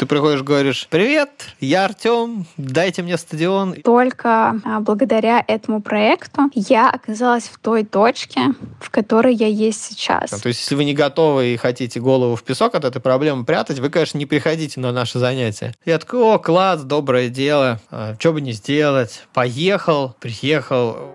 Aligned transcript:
Ты 0.00 0.06
приходишь, 0.06 0.40
говоришь, 0.40 0.86
привет, 0.88 1.28
я 1.60 1.84
Артем, 1.84 2.46
дайте 2.56 3.02
мне 3.02 3.18
стадион. 3.18 3.74
Только 3.84 4.58
а, 4.64 4.80
благодаря 4.80 5.44
этому 5.46 5.82
проекту 5.82 6.50
я 6.54 6.88
оказалась 6.88 7.44
в 7.44 7.58
той 7.58 7.84
точке, 7.84 8.54
в 8.80 8.88
которой 8.88 9.34
я 9.34 9.46
есть 9.46 9.84
сейчас. 9.84 10.30
То 10.30 10.48
есть, 10.48 10.60
если 10.60 10.74
вы 10.74 10.84
не 10.84 10.94
готовы 10.94 11.48
и 11.48 11.58
хотите 11.58 12.00
голову 12.00 12.34
в 12.34 12.42
песок 12.44 12.76
от 12.76 12.86
этой 12.86 13.02
проблемы 13.02 13.44
прятать, 13.44 13.78
вы, 13.78 13.90
конечно, 13.90 14.16
не 14.16 14.24
приходите 14.24 14.80
на 14.80 14.90
наши 14.90 15.18
занятия. 15.18 15.74
Я 15.84 15.98
такой, 15.98 16.20
о, 16.22 16.38
класс, 16.38 16.80
доброе 16.82 17.28
дело, 17.28 17.78
а, 17.90 18.14
что 18.18 18.32
бы 18.32 18.40
не 18.40 18.52
сделать. 18.52 19.24
Поехал, 19.34 20.16
приехал, 20.18 21.14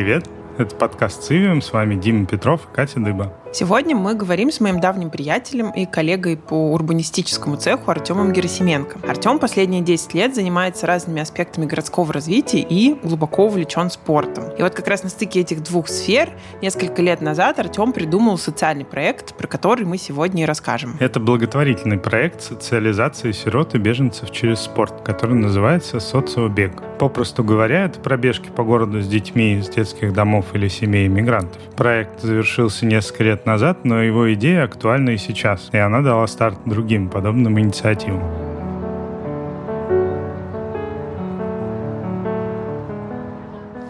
Привет, 0.00 0.24
это 0.60 0.76
подкаст 0.76 1.22
«Цивиум», 1.22 1.62
с 1.62 1.72
вами 1.72 1.94
Дима 1.94 2.26
Петров 2.26 2.68
и 2.70 2.74
Катя 2.74 3.00
Дыба. 3.00 3.32
Сегодня 3.52 3.96
мы 3.96 4.14
говорим 4.14 4.52
с 4.52 4.60
моим 4.60 4.78
давним 4.78 5.10
приятелем 5.10 5.70
и 5.70 5.84
коллегой 5.84 6.36
по 6.36 6.72
урбанистическому 6.72 7.56
цеху 7.56 7.90
Артемом 7.90 8.32
Герасименко. 8.32 9.00
Артем 9.08 9.40
последние 9.40 9.82
10 9.82 10.14
лет 10.14 10.36
занимается 10.36 10.86
разными 10.86 11.20
аспектами 11.20 11.66
городского 11.66 12.12
развития 12.12 12.60
и 12.60 12.94
глубоко 13.02 13.46
увлечен 13.46 13.90
спортом. 13.90 14.50
И 14.56 14.62
вот 14.62 14.74
как 14.74 14.86
раз 14.86 15.02
на 15.02 15.08
стыке 15.08 15.40
этих 15.40 15.64
двух 15.64 15.88
сфер 15.88 16.30
несколько 16.62 17.02
лет 17.02 17.22
назад 17.22 17.58
Артем 17.58 17.92
придумал 17.92 18.38
социальный 18.38 18.84
проект, 18.84 19.34
про 19.34 19.48
который 19.48 19.84
мы 19.84 19.98
сегодня 19.98 20.44
и 20.44 20.46
расскажем. 20.46 20.96
Это 21.00 21.18
благотворительный 21.18 21.98
проект 21.98 22.42
социализации 22.42 23.32
сирот 23.32 23.74
и 23.74 23.78
беженцев 23.78 24.30
через 24.30 24.60
спорт, 24.60 25.00
который 25.02 25.34
называется 25.34 25.98
«Социобег». 25.98 26.80
Попросту 27.00 27.42
говоря, 27.42 27.86
это 27.86 27.98
пробежки 27.98 28.50
по 28.50 28.62
городу 28.62 29.00
с 29.00 29.08
детьми 29.08 29.54
из 29.54 29.68
детских 29.70 30.12
домов 30.12 30.49
или 30.54 30.68
семей 30.68 31.06
иммигрантов. 31.06 31.60
Проект 31.76 32.20
завершился 32.20 32.86
несколько 32.86 33.24
лет 33.24 33.46
назад, 33.46 33.84
но 33.84 34.02
его 34.02 34.32
идея 34.34 34.64
актуальна 34.64 35.10
и 35.10 35.16
сейчас, 35.16 35.70
и 35.72 35.78
она 35.78 36.00
дала 36.00 36.26
старт 36.26 36.58
другим 36.66 37.08
подобным 37.08 37.58
инициативам. 37.58 38.22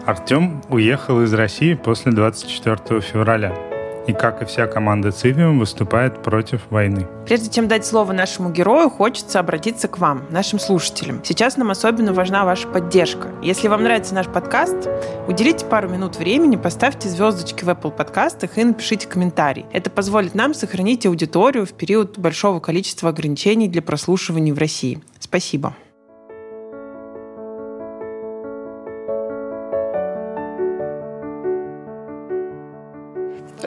Артем 0.05 0.61
уехал 0.69 1.21
из 1.21 1.33
России 1.33 1.73
после 1.73 2.11
24 2.11 3.01
февраля 3.01 3.70
и, 4.07 4.13
как 4.13 4.41
и 4.41 4.45
вся 4.45 4.67
команда 4.67 5.11
Цивиум, 5.11 5.59
выступает 5.59 6.21
против 6.23 6.61
войны. 6.69 7.07
Прежде 7.25 7.49
чем 7.49 7.67
дать 7.67 7.85
слово 7.85 8.13
нашему 8.13 8.49
герою, 8.49 8.89
хочется 8.89 9.39
обратиться 9.39 9.87
к 9.87 9.99
вам, 9.99 10.25
нашим 10.29 10.59
слушателям. 10.59 11.21
Сейчас 11.23 11.57
нам 11.57 11.71
особенно 11.71 12.13
важна 12.13 12.45
ваша 12.45 12.67
поддержка. 12.67 13.29
Если 13.41 13.67
вам 13.67 13.83
нравится 13.83 14.15
наш 14.15 14.27
подкаст, 14.27 14.89
уделите 15.27 15.65
пару 15.65 15.89
минут 15.89 16.17
времени, 16.17 16.55
поставьте 16.55 17.09
звездочки 17.09 17.63
в 17.63 17.69
Apple 17.69 17.91
подкастах 17.91 18.57
и 18.57 18.63
напишите 18.63 19.07
комментарий. 19.07 19.65
Это 19.71 19.89
позволит 19.89 20.35
нам 20.35 20.53
сохранить 20.53 21.05
аудиторию 21.05 21.65
в 21.65 21.73
период 21.73 22.17
большого 22.17 22.59
количества 22.59 23.09
ограничений 23.09 23.67
для 23.67 23.81
прослушивания 23.81 24.53
в 24.53 24.57
России. 24.57 25.01
Спасибо. 25.19 25.75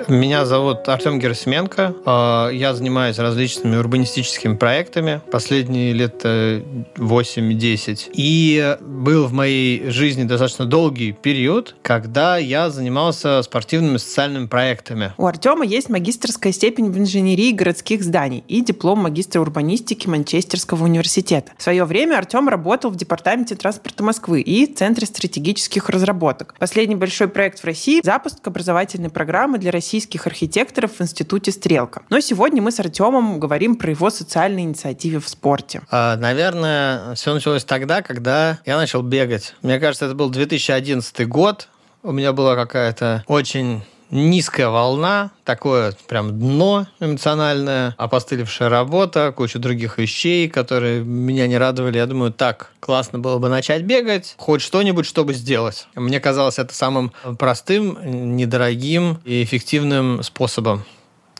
Меня 0.08 0.44
зовут 0.44 0.86
Артем 0.88 1.18
Герасименко. 1.18 1.94
А, 2.04 2.50
я 2.50 2.74
занимаюсь 2.74 3.18
различными 3.18 3.76
урбанистическими 3.76 4.54
проектами 4.54 5.22
последние 5.30 5.92
лет 5.92 6.22
8-10. 6.24 8.10
И 8.12 8.76
был 8.80 9.26
в 9.26 9.32
моей 9.32 9.88
жизни 9.90 10.24
достаточно 10.24 10.66
долгий 10.66 11.12
период, 11.12 11.74
когда 11.82 12.36
я 12.36 12.68
занимался 12.68 13.42
спортивными 13.42 13.96
социальными 13.96 14.46
проектами. 14.46 15.12
У 15.16 15.26
Артема 15.26 15.64
есть 15.64 15.88
магистрская 15.88 16.52
степень 16.52 16.90
в 16.90 16.98
инженерии 16.98 17.52
городских 17.52 18.02
зданий 18.02 18.44
и 18.46 18.60
диплом 18.60 19.00
магистра 19.00 19.40
урбанистики 19.40 20.06
Манчестерского 20.06 20.84
университета. 20.84 21.52
В 21.56 21.62
свое 21.62 21.84
время 21.84 22.18
Артем 22.18 22.48
работал 22.48 22.90
в 22.90 22.96
Департаменте 22.96 23.54
транспорта 23.54 24.02
Москвы 24.02 24.42
и 24.42 24.66
Центре 24.66 25.06
стратегических 25.06 25.88
разработок. 25.88 26.54
Последний 26.58 26.94
большой 26.94 27.28
проект 27.28 27.60
в 27.60 27.64
России– 27.64 28.00
запуск 28.04 28.46
образовательной 28.46 29.08
программы 29.08 29.58
для 29.58 29.70
России 29.70 29.93
российских 29.94 30.26
архитекторов 30.26 30.98
в 30.98 31.00
Институте 31.00 31.52
«Стрелка». 31.52 32.02
Но 32.10 32.18
сегодня 32.18 32.60
мы 32.60 32.72
с 32.72 32.80
Артемом 32.80 33.38
говорим 33.38 33.76
про 33.76 33.92
его 33.92 34.10
социальные 34.10 34.64
инициативы 34.64 35.20
в 35.20 35.28
спорте. 35.28 35.82
А, 35.88 36.16
наверное, 36.16 37.14
все 37.14 37.32
началось 37.32 37.62
тогда, 37.62 38.02
когда 38.02 38.58
я 38.66 38.76
начал 38.76 39.02
бегать. 39.02 39.54
Мне 39.62 39.78
кажется, 39.78 40.06
это 40.06 40.16
был 40.16 40.30
2011 40.30 41.28
год. 41.28 41.68
У 42.02 42.10
меня 42.10 42.32
была 42.32 42.56
какая-то 42.56 43.22
очень 43.28 43.82
низкая 44.10 44.68
волна, 44.68 45.30
такое 45.44 45.94
прям 46.08 46.38
дно 46.38 46.86
эмоциональное, 47.00 47.94
опостылевшая 47.98 48.68
работа, 48.68 49.32
куча 49.36 49.58
других 49.58 49.98
вещей, 49.98 50.48
которые 50.48 51.02
меня 51.02 51.46
не 51.46 51.58
радовали. 51.58 51.98
Я 51.98 52.06
думаю, 52.06 52.32
так, 52.32 52.72
классно 52.80 53.18
было 53.18 53.38
бы 53.38 53.48
начать 53.48 53.82
бегать, 53.82 54.34
хоть 54.38 54.62
что-нибудь, 54.62 55.06
чтобы 55.06 55.34
сделать. 55.34 55.86
Мне 55.94 56.20
казалось 56.20 56.58
это 56.58 56.74
самым 56.74 57.12
простым, 57.38 58.36
недорогим 58.36 59.20
и 59.24 59.42
эффективным 59.42 60.22
способом. 60.22 60.84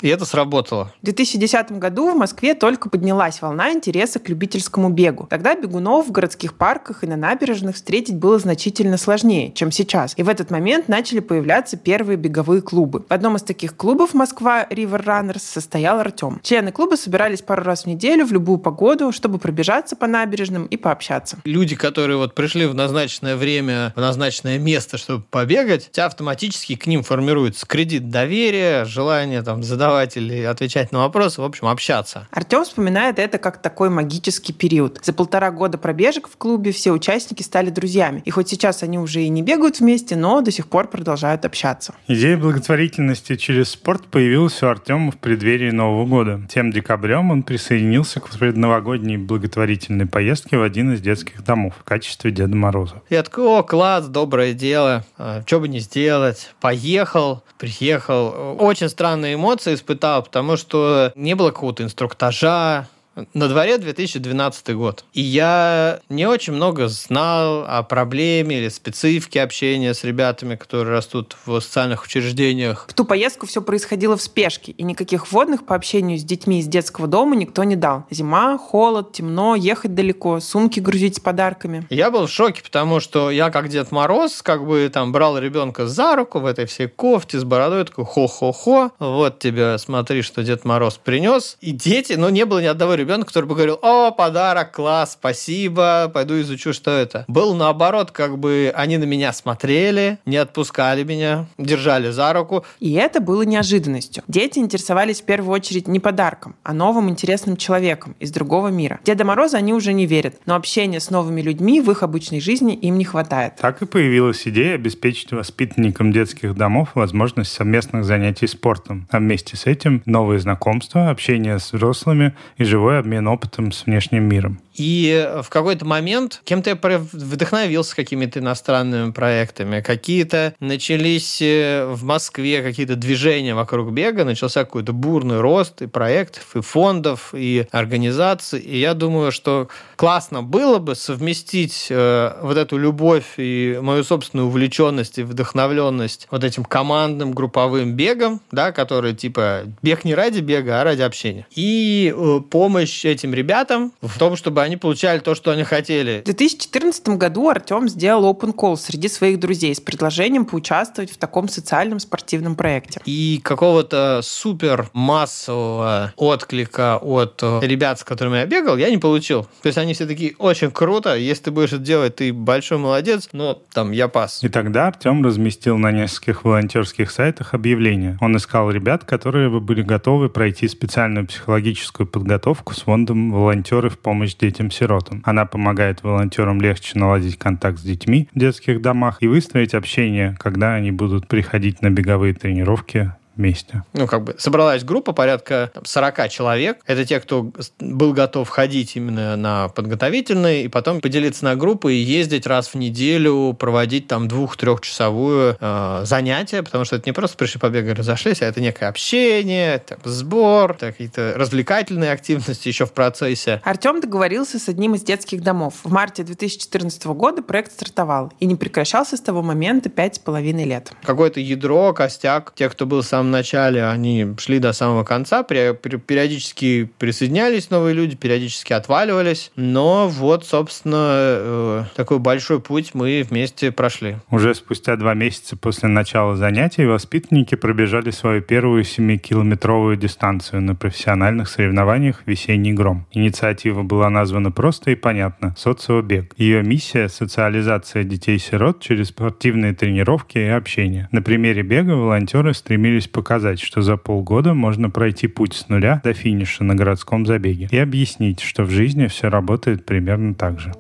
И 0.05 0.09
это 0.09 0.27
сработало. 0.27 0.93
В 1.01 1.05
2010 1.07 1.73
году 1.79 2.13
в 2.13 2.15
Москве 2.15 2.55
только 2.55 2.91
поднялась 2.91 3.41
волна 3.41 3.73
интереса 3.73 4.19
к 4.19 4.29
любительскому 4.29 4.91
бегу. 4.91 5.27
Тогда 5.31 5.55
бегунов 5.55 6.09
в 6.09 6.13
городских 6.13 6.59
парках 6.59 7.03
и 7.03 7.07
на 7.07 7.17
набережных 7.17 7.77
встретить 7.77 8.17
было 8.17 8.39
значительно 8.39 8.99
сложнее, 8.99 9.51
чем 9.55 9.73
сейчас. 9.73 10.13
И 10.19 10.23
в 10.23 10.29
этот 10.29 10.51
момент 10.51 10.89
начали 10.89 11.21
появляться 11.21 11.79
первые 11.79 12.19
беговые 12.19 12.61
клубы. 12.61 13.03
В 13.09 13.13
одном 13.15 13.37
из 13.37 13.43
таких 13.45 13.77
клубов 13.77 14.13
Москва 14.13 14.67
River 14.69 15.03
Runners 15.07 15.41
состоял 15.41 15.99
Артем. 15.99 16.39
Члены 16.43 16.71
клуба 16.71 16.97
собирались 16.97 17.41
пару 17.41 17.63
раз 17.63 17.85
в 17.85 17.87
неделю 17.87 18.27
в 18.27 18.33
любую 18.33 18.59
погоду, 18.59 19.11
чтобы 19.11 19.39
пробежаться 19.39 19.97
по 19.97 20.07
набережным 20.07 20.67
и 20.67 20.77
пообщаться. 20.77 21.39
Люди, 21.47 21.77
которые 21.77 22.19
вот 22.19 22.35
пришли 22.35 22.67
в 22.67 22.75
назначенное 22.75 23.37
время, 23.37 23.95
в 23.97 24.01
назначенное 24.03 24.59
место, 24.59 24.99
чтобы 24.99 25.25
побегать, 25.31 25.91
тебя 25.93 26.05
автоматически 26.05 26.77
к 26.77 26.87
ним 26.87 27.03
формируется 27.03 27.65
кредит 27.67 28.11
доверия, 28.11 28.85
желание 28.85 29.41
там 29.41 29.63
задавать 29.63 29.94
задавать 29.95 30.17
или 30.17 30.43
отвечать 30.43 30.93
на 30.93 31.01
вопросы, 31.01 31.41
в 31.41 31.45
общем, 31.45 31.69
общаться. 31.69 32.27
Артем 32.31 32.65
вспоминает 32.65 33.19
это 33.19 33.39
как 33.39 33.63
такой 33.63 33.91
магический 33.91 34.53
период. 34.53 35.01
За 35.03 35.13
полтора 35.13 35.51
года 35.51 35.79
пробежек 35.79 36.29
в 36.29 36.37
клубе 36.37 36.73
все 36.73 36.93
участники 36.93 37.43
стали 37.43 37.71
друзьями. 37.71 38.23
И 38.25 38.31
хоть 38.31 38.49
сейчас 38.49 38.83
они 38.83 38.99
уже 38.99 39.23
и 39.23 39.29
не 39.29 39.43
бегают 39.43 39.81
вместе, 39.81 40.17
но 40.17 40.41
до 40.41 40.51
сих 40.51 40.67
пор 40.67 40.89
продолжают 40.89 41.45
общаться. 41.45 41.95
Идея 42.09 42.37
благотворительности 42.37 43.37
через 43.37 43.71
спорт 43.71 44.07
появилась 44.07 44.63
у 44.63 44.67
Артема 44.67 45.13
в 45.13 45.19
преддверии 45.19 45.71
Нового 45.71 46.07
года. 46.07 46.41
Тем 46.51 46.71
декабрем 46.71 47.31
он 47.31 47.43
присоединился 47.43 48.21
к 48.21 48.31
предновогодней 48.31 49.17
благотворительной 49.17 50.07
поездке 50.07 50.57
в 50.57 50.63
один 50.63 50.93
из 50.93 51.01
детских 51.01 51.45
домов 51.45 51.75
в 51.79 51.85
качестве 51.85 52.31
Деда 52.31 52.57
Мороза. 52.57 53.03
Я 53.11 53.23
такой, 53.23 53.45
о, 53.45 53.63
класс, 53.63 54.07
доброе 54.07 54.53
дело, 54.55 55.05
а, 55.19 55.43
что 55.47 55.61
бы 55.61 55.69
не 55.69 55.79
сделать. 55.79 56.51
Поехал, 56.61 57.43
приехал. 57.59 58.57
Очень 58.59 58.89
странные 58.89 59.35
эмоции 59.35 59.74
испытал, 59.75 60.23
потому 60.23 60.57
что 60.57 61.13
не 61.15 61.35
было 61.35 61.51
какого-то 61.51 61.83
инструктажа, 61.83 62.89
на 63.33 63.49
дворе 63.49 63.79
2012 63.79 64.75
год. 64.75 65.05
И 65.13 65.21
я 65.21 66.01
не 66.09 66.27
очень 66.27 66.53
много 66.53 66.89
знал 66.89 67.65
о 67.67 67.83
проблеме 67.83 68.59
или 68.59 68.69
специфике 68.69 69.43
общения 69.43 69.95
с 69.95 70.05
ребятами, 70.05 70.57
которые 70.57 70.97
растут 70.97 71.37
в 71.47 71.61
социальных 71.61 72.05
учреждениях. 72.05 72.87
В 72.89 72.95
ту 72.95 73.05
поездку 73.05 73.47
все 73.47 73.63
происходило 73.63 74.17
в 74.17 74.23
спешке, 74.23 74.73
и 74.73 74.83
никаких 74.83 75.31
вводных 75.31 75.65
по 75.65 75.75
общению 75.75 76.19
с 76.19 76.25
детьми 76.25 76.61
из 76.61 76.67
детского 76.67 77.07
дома 77.07 77.37
никто 77.37 77.65
не 77.65 77.77
дал. 77.77 78.05
Зима, 78.11 78.59
холод, 78.59 79.13
темно, 79.13 79.55
ехать 79.55 79.95
далеко, 79.95 80.41
сумки 80.41 80.81
грузить 80.81 81.17
с 81.17 81.21
подарками. 81.21 81.87
Я 81.91 82.11
был 82.11 82.27
в 82.27 82.31
шоке, 82.31 82.63
потому 82.63 83.01
что 83.01 83.31
я 83.31 83.51
как 83.51 83.69
Дед 83.69 83.91
Мороз, 83.93 84.43
как 84.43 84.67
бы 84.67 84.91
там 84.93 85.13
брал 85.13 85.39
ребенка 85.39 85.87
за 85.87 86.17
руку 86.17 86.41
в 86.41 86.47
этой 86.47 86.67
всей 86.67 86.89
кофте 86.89 87.39
с 87.39 87.45
бородой, 87.45 87.85
такой 87.85 88.05
хо-хо-хо, 88.05 88.93
вот 88.99 89.39
тебе, 89.39 89.79
смотри, 89.79 90.23
что 90.23 90.43
Дед 90.43 90.65
Мороз 90.65 90.99
принес. 91.03 91.57
И 91.61 91.73
дети, 91.73 92.15
ну 92.15 92.29
не 92.29 92.45
было 92.45 92.61
ни 92.61 92.67
одного 92.67 92.95
ребенка, 92.95 93.04
ребенка, 93.05 93.27
который 93.27 93.47
бы 93.47 93.55
говорил, 93.55 93.79
о, 93.83 94.11
подарок, 94.11 94.73
класс, 94.73 95.13
спасибо, 95.13 96.11
пойду 96.13 96.41
изучу, 96.41 96.73
что 96.73 96.91
это. 96.91 97.25
Был 97.29 97.55
наоборот, 97.55 98.11
как 98.11 98.39
бы 98.39 98.73
они 98.75 98.97
на 98.97 99.05
меня 99.05 99.33
смотрели, 99.33 100.19
не 100.27 100.37
отпускали 100.37 101.05
меня, 101.05 101.47
держали 101.59 102.11
за 102.11 102.33
руку. 102.33 102.65
И 102.81 102.93
это 102.95 103.21
было 103.21 103.43
неожиданностью. 103.43 104.23
Дети 104.27 104.59
интересовались 104.59 105.21
в 105.21 105.25
первую 105.25 105.53
очередь 105.53 105.87
не 105.87 106.01
подарком, 106.01 106.57
а 106.63 106.73
новым 106.73 107.11
интересным 107.11 107.57
человеком 107.57 108.17
из 108.21 108.31
другого 108.31 108.69
мира. 108.69 109.01
Деда 109.05 109.25
Мороза 109.25 109.59
они 109.59 109.75
уже 109.75 109.93
не 109.93 110.07
верят, 110.07 110.37
но 110.47 110.55
общения 110.55 111.01
с 111.01 111.11
новыми 111.11 111.43
людьми 111.43 111.81
в 111.81 111.91
их 111.91 112.03
обычной 112.03 112.41
жизни 112.41 112.75
им 112.75 112.99
не 112.99 113.05
хватает. 113.05 113.57
Так 113.61 113.83
и 113.83 113.87
появилась 113.87 114.47
идея 114.49 114.75
обеспечить 114.75 115.33
воспитанникам 115.33 116.13
детских 116.13 116.57
домов 116.57 116.91
возможность 116.95 117.53
совместных 117.53 118.05
занятий 118.05 118.47
спортом, 118.47 119.07
а 119.11 119.19
вместе 119.19 119.57
с 119.57 119.67
этим 119.67 120.03
новые 120.07 120.41
знакомства, 120.41 121.11
общение 121.11 121.59
с 121.59 121.73
взрослыми 121.73 122.35
и 122.57 122.65
живой 122.65 122.94
обмен 122.99 123.27
опытом 123.29 123.73
с 123.73 123.87
внешним 123.87 124.25
миром. 124.25 124.61
И 124.75 125.31
в 125.43 125.49
какой-то 125.49 125.85
момент 125.85 126.41
кем-то 126.45 126.71
я 126.71 126.99
вдохновился 127.13 127.95
какими-то 127.95 128.41
иностранными 128.41 129.13
проектами. 129.13 129.81
Какие-то 129.81 130.55
начались 130.61 131.41
э, 131.41 131.87
в 131.87 132.05
Москве 132.05 132.63
какие-то 132.63 132.97
движения 132.97 133.55
вокруг 133.55 133.93
бега, 133.93 134.25
начался 134.25 134.65
какой-то 134.65 134.93
бурный 134.93 135.41
рост 135.41 135.83
и 135.83 135.87
проектов, 135.87 136.57
и 136.57 136.61
фондов, 136.61 137.31
и 137.33 137.67
организаций. 137.71 138.61
И 138.61 138.79
я 138.79 138.95
думаю, 138.95 139.31
что 139.31 139.69
классно 139.97 140.43
было 140.43 140.79
бы 140.79 140.95
совместить 140.95 141.87
э, 141.91 142.33
вот 142.43 142.57
эту 142.57 142.77
любовь 142.77 143.35
и 143.37 143.79
мою 143.81 144.03
собственную 144.03 144.49
увлеченность 144.49 145.19
и 145.19 145.23
вдохновленность 145.23 146.27
вот 146.31 146.43
этим 146.43 146.65
командным 146.65 147.33
групповым 147.33 147.93
бегом, 147.93 148.41
да, 148.51 148.73
который 148.73 149.15
типа 149.15 149.63
бег 149.83 150.05
не 150.05 150.15
ради 150.15 150.41
бега, 150.41 150.81
а 150.81 150.85
ради 150.85 151.03
общения. 151.03 151.47
И 151.55 152.13
э, 152.15 152.41
помощь 152.51 153.05
этим 153.05 153.35
ребятам 153.35 153.93
в 154.01 154.19
том, 154.19 154.37
чтобы 154.37 154.64
они 154.65 154.77
получали 154.77 155.21
то, 155.21 155.35
что 155.35 155.51
они 155.51 155.65
хотели. 155.65 156.21
В 156.21 156.25
2014 156.25 157.09
году 157.11 157.49
Артем 157.49 157.89
сделал 157.89 158.31
open 158.33 158.55
call 158.55 158.77
среди 158.77 159.09
своих 159.09 159.39
друзей 159.39 159.75
с 159.75 159.81
предложением 159.81 160.45
поучаствовать 160.45 161.11
в 161.11 161.17
таком 161.17 161.49
социальном 161.49 162.01
спортивном 162.01 162.57
проекте. 162.57 163.01
И 163.05 163.41
какого-то 163.43 164.21
супер 164.23 164.89
массового 164.93 166.13
отклика 166.17 166.99
от 167.01 167.41
э, 167.43 167.61
ребят, 167.63 168.01
с 168.01 168.05
которыми 168.05 168.39
я 168.39 168.47
бегал, 168.47 168.77
я 168.77 168.91
не 168.91 168.99
получил. 168.99 169.45
То 169.63 169.67
есть 169.67 169.79
они 169.79 169.95
все 169.95 170.07
такие, 170.07 170.35
очень 170.39 170.71
круто, 170.71 171.17
если 171.17 171.45
ты 171.45 171.51
будешь 171.51 171.73
это 171.73 171.79
делать, 171.79 172.17
ты 172.17 172.33
большой 172.33 172.79
молодец, 172.79 173.29
но 173.33 173.63
там 173.73 173.93
я 173.93 174.09
пас. 174.09 174.43
И 174.43 174.49
тогда 174.49 174.89
Артем 174.89 175.25
разместил 175.25 175.79
на 175.79 175.91
нескольких 175.93 176.45
волонтерских 176.45 177.11
сайтах 177.11 177.55
объявление. 177.55 178.19
Он 178.21 178.37
искал 178.37 178.71
ребят, 178.71 179.05
которые 179.05 179.51
бы 179.51 179.61
были 179.61 179.83
готовы 179.83 180.29
пройти 180.29 180.69
специальную 180.69 181.27
психологическую 181.27 182.07
подготовку 182.07 182.75
с 182.75 182.83
фондом 182.83 183.33
«Волонтеры 183.33 183.91
в 183.91 183.99
помощь 183.99 184.35
детям 184.35 184.54
детям-сиротам. 184.55 185.23
Она 185.25 185.47
помогает 185.47 186.03
волонтерам 186.03 186.61
легче 186.61 186.99
наладить 186.99 187.39
контакт 187.39 187.79
с 187.79 187.83
детьми 187.83 188.29
в 188.35 188.39
детских 188.39 188.81
домах 188.81 189.19
и 189.21 189.27
выстроить 189.27 189.75
общение, 189.75 190.37
когда 190.39 190.75
они 190.75 190.93
будут 190.93 191.27
приходить 191.27 191.83
на 191.83 191.91
беговые 191.91 192.35
тренировки 192.35 193.13
вместе. 193.37 193.83
Ну, 193.93 194.07
как 194.07 194.25
бы 194.25 194.37
собралась 194.39 194.85
группа 194.85 195.13
порядка 195.13 195.71
там, 195.75 195.85
40 195.85 196.29
человек. 196.29 196.79
Это 196.87 197.05
те, 197.05 197.21
кто 197.21 197.53
был 197.81 198.13
готов 198.13 198.49
ходить 198.49 198.97
именно 198.97 199.37
на 199.37 199.69
подготовительные, 199.69 200.65
и 200.65 200.69
потом 200.69 201.01
поделиться 201.01 201.45
на 201.45 201.57
группы 201.57 201.95
и 201.95 201.97
ездить 201.97 202.47
раз 202.47 202.69
в 202.69 202.75
неделю, 202.77 203.55
проводить 203.59 204.07
там 204.07 204.29
двух-трехчасовую 204.29 205.57
э, 205.61 206.03
занятие, 206.05 206.63
потому 206.63 206.85
что 206.85 206.97
это 206.97 207.09
не 207.09 207.13
просто 207.13 207.37
пришли 207.37 207.61
побегали, 207.61 207.95
разошлись, 207.95 208.43
а 208.43 208.47
это 208.47 208.61
некое 208.61 208.87
общение, 208.87 209.79
там, 209.79 209.99
сбор, 210.05 210.75
какие-то 210.75 211.35
развлекательные 211.37 212.13
активности 212.13 212.69
еще 212.69 212.87
в 212.87 212.93
процессе. 212.93 213.61
Артем 213.65 214.01
договорился 214.01 214.59
с 214.59 214.69
одним 214.69 214.95
из 214.95 215.03
детских 215.03 215.43
домов. 215.43 215.75
В 215.83 215.91
марте 215.91 216.23
2014 216.23 217.05
года 217.07 217.43
проект 217.43 217.73
стартовал 217.73 218.33
и 218.41 218.47
не 218.47 218.57
прекращался 218.57 219.17
с 219.17 219.21
того 219.21 219.43
момента 219.43 219.89
пять 219.89 220.17
с 220.17 220.19
половиной 220.19 220.65
лет. 220.65 220.93
Какое-то 221.03 221.41
ядро, 221.41 221.93
костяк, 221.93 222.53
те, 222.55 222.69
кто 222.69 222.87
был 222.87 223.03
сам 223.03 223.24
самом 223.25 223.31
начале, 223.31 223.85
они 223.87 224.35
шли 224.39 224.59
до 224.59 224.73
самого 224.73 225.03
конца, 225.03 225.43
периодически 225.43 226.91
присоединялись 226.99 227.71
новые 227.71 227.95
люди, 227.95 228.17
периодически 228.17 228.75
отваливались, 228.75 229.51
но 229.57 230.09
вот, 230.09 230.45
собственно, 230.45 230.97
э, 230.99 231.85
такой 231.97 232.19
большой 232.19 232.61
путь 232.61 232.91
мы 232.95 233.25
вместе 233.29 233.73
прошли. 233.73 234.17
Уже 234.31 234.55
спустя 234.55 234.97
два 234.97 235.15
месяца 235.15 235.57
после 235.57 235.89
начала 235.89 236.37
занятий 236.37 236.85
воспитанники 236.85 237.55
пробежали 237.55 238.11
свою 238.11 238.43
первую 238.43 238.83
7-километровую 238.83 239.97
дистанцию 239.97 240.61
на 240.63 240.75
профессиональных 240.75 241.49
соревнованиях 241.49 242.23
«Весенний 242.27 242.75
гром». 242.75 243.07
Инициатива 243.13 243.83
была 243.83 244.11
названа 244.11 244.51
просто 244.51 244.91
и 244.91 244.95
понятно– 244.95 245.55
«Социобег». 245.59 246.35
Ее 246.37 246.63
миссия– 246.63 247.09
социализация 247.09 248.05
детей-сирот 248.05 248.81
через 248.81 249.09
спортивные 249.09 249.73
тренировки 249.73 250.39
и 250.39 250.49
общение. 250.49 251.09
На 251.11 251.23
примере 251.23 251.63
бега 251.63 251.93
волонтеры 251.93 252.53
стремились 252.53 253.09
показать, 253.15 253.61
что 253.61 253.81
за 253.81 253.97
полгода 253.97 254.53
можно 254.53 254.91
пройти 254.91 255.29
путь 255.29 255.55
с 255.55 255.69
нуля 255.71 256.03
до 256.05 256.13
финиша 256.13 256.65
на 256.65 256.75
городском 256.75 257.25
забеге 257.25 257.69
и 257.71 257.79
объяснить, 257.79 258.41
что 258.41 258.65
в 258.65 258.71
жизни 258.71 259.07
все 259.07 259.31
работает 259.31 259.87
примерно 259.87 260.35
так 260.35 260.61
же. 260.61 260.73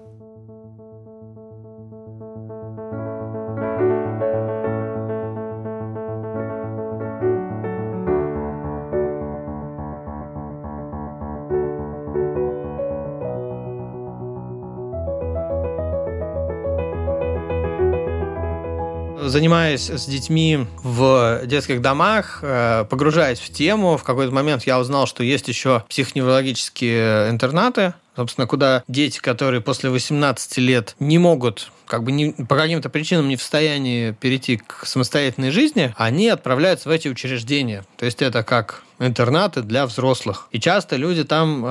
Занимаясь 19.35 19.91
с 19.91 20.07
детьми 20.07 20.65
в 20.85 21.41
детских 21.47 21.83
домах, 21.83 22.39
э, 22.43 22.85
погружаясь 22.89 23.41
в 23.41 23.53
тему, 23.53 23.97
в 23.97 24.05
какой-то 24.05 24.33
момент 24.33 24.63
я 24.63 24.79
узнал, 24.79 25.09
что 25.09 25.25
есть 25.25 25.49
еще 25.49 25.83
психоневрологические 25.89 27.31
интернаты, 27.31 27.95
собственно, 28.15 28.47
куда 28.47 28.85
дети, 28.87 29.19
которые 29.19 29.61
после 29.61 29.91
18 29.91 30.59
лет 30.59 30.95
не 31.01 31.19
могут 31.19 31.73
как 31.87 32.05
бы 32.05 32.13
не, 32.13 32.31
по 32.31 32.55
каким-то 32.55 32.89
причинам 32.89 33.29
не 33.29 33.35
в 33.35 33.41
состоянии 33.41 34.13
перейти 34.13 34.59
к 34.59 34.87
самостоятельной 34.87 35.51
жизни, 35.51 35.93
они 35.97 36.29
отправляются 36.29 36.89
в 36.89 36.93
эти 36.93 37.09
учреждения. 37.09 37.85
То 37.97 38.07
есть 38.07 38.23
это 38.23 38.45
как 38.45 38.85
интернаты 38.99 39.63
для 39.63 39.87
взрослых. 39.87 40.49
И 40.51 40.61
часто 40.61 40.97
люди 40.97 41.25
там 41.25 41.65
э, 41.65 41.69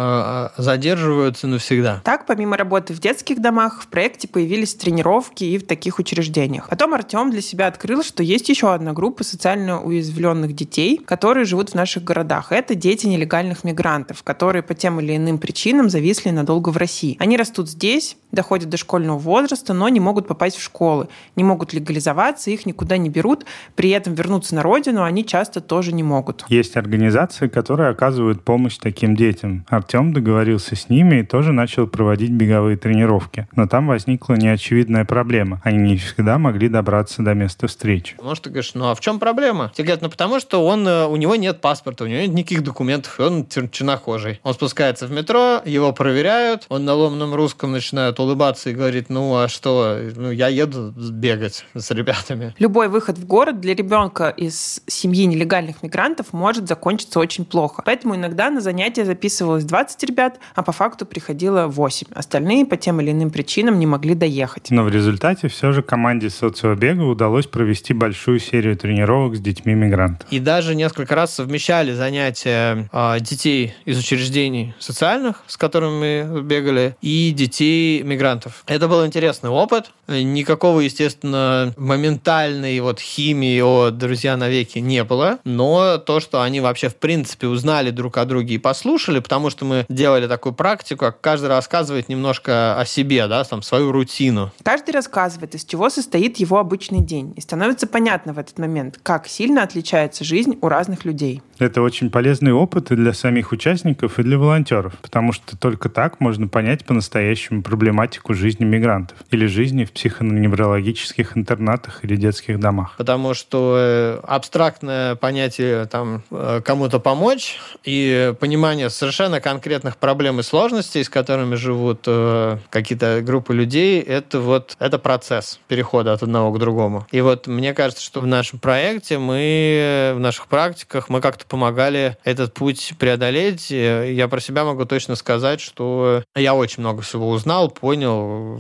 э, 0.58 0.62
задерживаются 0.62 1.48
навсегда. 1.48 2.02
Так, 2.04 2.26
помимо 2.26 2.58
работы 2.58 2.94
в 2.94 3.00
детских 3.00 3.42
домах, 3.42 3.82
в 3.82 3.88
проекте 3.88 4.28
появились 4.28 4.76
тренировки 4.76 5.44
и 5.44 5.58
в 5.58 5.66
таких 5.66 6.00
учреждениях. 6.00 6.70
Потом 6.70 6.94
Артем 6.94 7.32
для 7.32 7.42
себя 7.42 7.68
открыл, 7.68 8.04
что 8.04 8.24
есть 8.24 8.50
еще 8.50 8.74
одна 8.74 8.94
группа 8.94 9.24
социально 9.24 9.82
уязвленных 9.82 10.54
детей, 10.54 10.98
которые 10.98 11.46
живут 11.46 11.70
в 11.72 11.76
наших 11.76 12.04
городах. 12.04 12.52
Это 12.52 12.76
дети 12.76 13.08
нелегальных 13.08 13.64
мигрантов, 13.64 14.24
которые 14.24 14.64
по 14.64 14.74
тем 14.74 15.00
или 15.00 15.16
иным 15.16 15.38
причинам 15.38 15.90
зависли 15.90 16.30
надолго 16.30 16.70
в 16.70 16.78
России. 16.78 17.18
Они 17.20 17.38
растут 17.38 17.70
здесь, 17.70 18.18
доходят 18.32 18.70
до 18.70 18.78
школьного 18.78 19.18
возраста, 19.18 19.74
но 19.74 19.88
не 19.90 20.00
могут 20.00 20.28
попасть 20.28 20.58
в 20.58 20.62
школы, 20.62 21.08
не 21.36 21.44
могут 21.44 21.74
легализоваться, 21.74 22.52
их 22.52 22.66
никуда 22.66 22.98
не 22.98 23.10
берут, 23.10 23.46
при 23.76 23.92
этом 23.92 24.14
вернуться 24.16 24.56
на 24.56 24.64
родину 24.64 25.04
они 25.04 25.26
часто 25.26 25.62
тоже 25.62 25.94
не 25.94 26.04
могут. 26.04 26.44
Есть 26.50 26.76
организации, 26.76 27.13
которые 27.50 27.90
оказывают 27.90 28.44
помощь 28.44 28.78
таким 28.78 29.16
детям. 29.16 29.66
Артем 29.70 30.14
договорился 30.14 30.76
с 30.76 30.90
ними 30.90 31.20
и 31.20 31.24
тоже 31.24 31.52
начал 31.52 31.88
проводить 31.88 32.32
беговые 32.32 32.78
тренировки. 32.78 33.48
Но 33.56 33.68
там 33.68 33.88
возникла 33.88 34.36
неочевидная 34.36 35.06
проблема. 35.06 35.62
Они 35.64 35.78
не 35.78 35.98
всегда 35.98 36.38
могли 36.38 36.70
добраться 36.70 37.22
до 37.22 37.34
места 37.34 37.68
встречи. 37.68 38.16
Может, 38.22 38.44
ты 38.44 38.50
говоришь, 38.50 38.74
ну 38.74 38.90
а 38.90 38.96
в 38.96 39.00
чем 39.00 39.20
проблема? 39.20 39.72
Тебе 39.76 39.86
говорят, 39.86 40.02
ну 40.02 40.10
потому 40.10 40.40
что 40.40 40.66
он, 40.66 40.88
э, 40.88 41.06
у 41.06 41.16
него 41.16 41.36
нет 41.36 41.62
паспорта, 41.62 42.04
у 42.04 42.08
него 42.08 42.22
нет 42.22 42.34
никаких 42.34 42.64
документов, 42.64 43.20
и 43.20 43.24
он 43.24 43.48
чернохожий. 43.48 44.40
Он 44.44 44.54
спускается 44.54 45.08
в 45.08 45.12
метро, 45.12 45.62
его 45.66 45.94
проверяют, 45.94 46.66
он 46.70 46.86
на 46.86 46.94
ломном 46.94 47.34
русском 47.34 47.72
начинает 47.72 48.20
улыбаться 48.20 48.70
и 48.70 48.74
говорит, 48.74 49.10
ну 49.10 49.36
а 49.36 49.48
что, 49.48 50.00
ну, 50.16 50.32
я 50.32 50.48
еду 50.48 50.92
бегать 50.92 51.66
с 51.76 51.92
ребятами. 51.92 52.56
Любой 52.60 52.88
выход 52.88 53.18
в 53.18 53.26
город 53.26 53.60
для 53.60 53.76
ребенка 53.76 54.30
из 54.30 54.82
семьи 54.88 55.26
нелегальных 55.26 55.84
мигрантов 55.84 56.34
может 56.34 56.68
закончиться 56.68 57.03
очень 57.16 57.46
плохо. 57.46 57.82
Поэтому 57.86 58.16
иногда 58.16 58.50
на 58.50 58.62
занятия 58.62 59.06
записывалось 59.06 59.66
20 59.66 60.04
ребят, 60.04 60.40
а 60.56 60.64
по 60.64 60.72
факту 60.72 61.06
приходило 61.06 61.68
8. 61.68 62.08
Остальные 62.14 62.66
по 62.66 62.78
тем 62.78 63.02
или 63.02 63.12
иным 63.12 63.30
причинам 63.30 63.80
не 63.80 63.86
могли 63.86 64.16
доехать. 64.16 64.72
Но 64.72 64.84
в 64.84 64.90
результате 64.90 65.48
все 65.48 65.72
же 65.72 65.82
команде 65.82 66.30
социобега 66.30 67.02
удалось 67.02 67.48
провести 67.48 67.94
большую 67.94 68.40
серию 68.40 68.78
тренировок 68.78 69.36
с 69.36 69.40
детьми 69.40 69.74
мигрантов. 69.74 70.28
И 70.32 70.40
даже 70.40 70.76
несколько 70.76 71.16
раз 71.16 71.36
совмещали 71.36 71.94
занятия 71.94 72.90
э, 72.92 73.20
детей 73.20 73.74
из 73.86 74.00
учреждений 74.00 74.74
социальных, 74.80 75.44
с 75.48 75.58
которыми 75.58 76.24
мы 76.24 76.42
бегали, 76.42 76.96
и 77.02 77.32
детей 77.36 78.02
мигрантов. 78.04 78.64
Это 78.68 78.88
был 78.88 79.06
интересный 79.06 79.50
опыт 79.50 79.74
опыт. 79.74 79.92
Никакого, 80.08 80.82
естественно, 80.82 81.74
моментальной 81.78 82.80
вот 82.82 83.00
химии 83.00 83.60
о 83.62 83.90
«Друзья 83.90 84.36
навеки» 84.38 84.80
не 84.80 85.04
было, 85.04 85.40
но 85.46 85.98
то, 85.98 86.20
что 86.20 86.42
они 86.42 86.60
вообще 86.60 86.90
в 86.94 86.98
принципе, 86.98 87.48
узнали 87.48 87.92
друг 87.92 88.18
о 88.18 88.26
друге 88.26 88.56
и 88.56 88.58
послушали, 88.58 89.20
потому 89.20 89.50
что 89.50 89.66
мы 89.66 89.86
делали 89.90 90.28
такую 90.28 90.54
практику, 90.54 91.06
как 91.06 91.22
каждый 91.22 91.50
рассказывает 91.50 92.10
немножко 92.10 92.80
о 92.80 92.86
себе, 92.86 93.28
да, 93.28 93.44
там, 93.44 93.62
свою 93.62 93.92
рутину. 93.92 94.52
Каждый 94.64 94.92
рассказывает, 94.92 95.56
из 95.56 95.66
чего 95.66 95.90
состоит 95.90 96.38
его 96.38 96.58
обычный 96.58 97.02
день. 97.02 97.34
И 97.36 97.42
становится 97.42 97.88
понятно 97.88 98.34
в 98.34 98.40
этот 98.40 98.58
момент, 98.60 99.00
как 99.04 99.28
сильно 99.28 99.64
отличается 99.64 100.24
жизнь 100.24 100.58
у 100.62 100.68
разных 100.68 101.06
людей. 101.06 101.42
Это 101.60 101.82
очень 101.82 102.10
полезный 102.10 102.52
опыт 102.52 102.92
и 102.92 102.96
для 102.96 103.14
самих 103.14 103.52
участников, 103.52 104.20
и 104.20 104.24
для 104.24 104.38
волонтеров, 104.38 104.94
потому 105.02 105.32
что 105.32 105.58
только 105.58 105.90
так 105.90 106.20
можно 106.20 106.48
понять 106.48 106.86
по-настоящему 106.86 107.62
проблематику 107.62 108.34
жизни 108.34 108.66
мигрантов 108.66 109.18
или 109.32 109.46
жизни 109.46 109.86
в 109.86 109.92
психоневрологических 109.92 111.38
интернатах 111.38 112.04
или 112.04 112.16
детских 112.16 112.60
домах. 112.60 112.96
Потому 112.98 113.34
что 113.34 113.76
э, 113.78 114.20
абстрактное 114.24 115.16
понятие 115.16 115.86
там 115.86 116.24
э, 116.32 116.62
кому-то 116.84 117.00
помочь 117.00 117.60
и 117.86 118.34
понимание 118.42 118.90
совершенно 118.90 119.40
конкретных 119.40 119.96
проблем 119.96 120.42
и 120.42 120.44
сложностей, 120.44 121.02
с 121.02 121.08
которыми 121.08 121.56
живут 121.56 122.02
э, 122.08 122.58
какие-то 122.70 123.22
группы 123.22 123.54
людей, 123.54 124.02
это 124.02 124.42
вот 124.42 124.76
это 124.80 125.00
процесс 125.00 125.62
перехода 125.70 126.12
от 126.12 126.24
одного 126.24 126.52
к 126.52 126.60
другому. 126.60 127.08
И 127.12 127.22
вот 127.22 127.48
мне 127.48 127.74
кажется, 127.74 128.04
что 128.04 128.20
в 128.20 128.28
нашем 128.28 128.60
проекте 128.60 129.18
мы 129.18 130.12
в 130.14 130.20
наших 130.20 130.48
практиках 130.48 131.08
мы 131.08 131.22
как-то 131.22 131.46
помогали 131.46 132.18
этот 132.26 132.54
путь 132.54 132.96
преодолеть. 133.00 133.72
Я 133.72 134.28
про 134.28 134.42
себя 134.42 134.66
могу 134.66 134.84
точно 134.84 135.16
сказать, 135.16 135.62
что 135.62 136.24
я 136.36 136.54
очень 136.54 136.82
много 136.82 137.02
всего 137.02 137.30
узнал, 137.30 137.72
понял, 137.72 138.60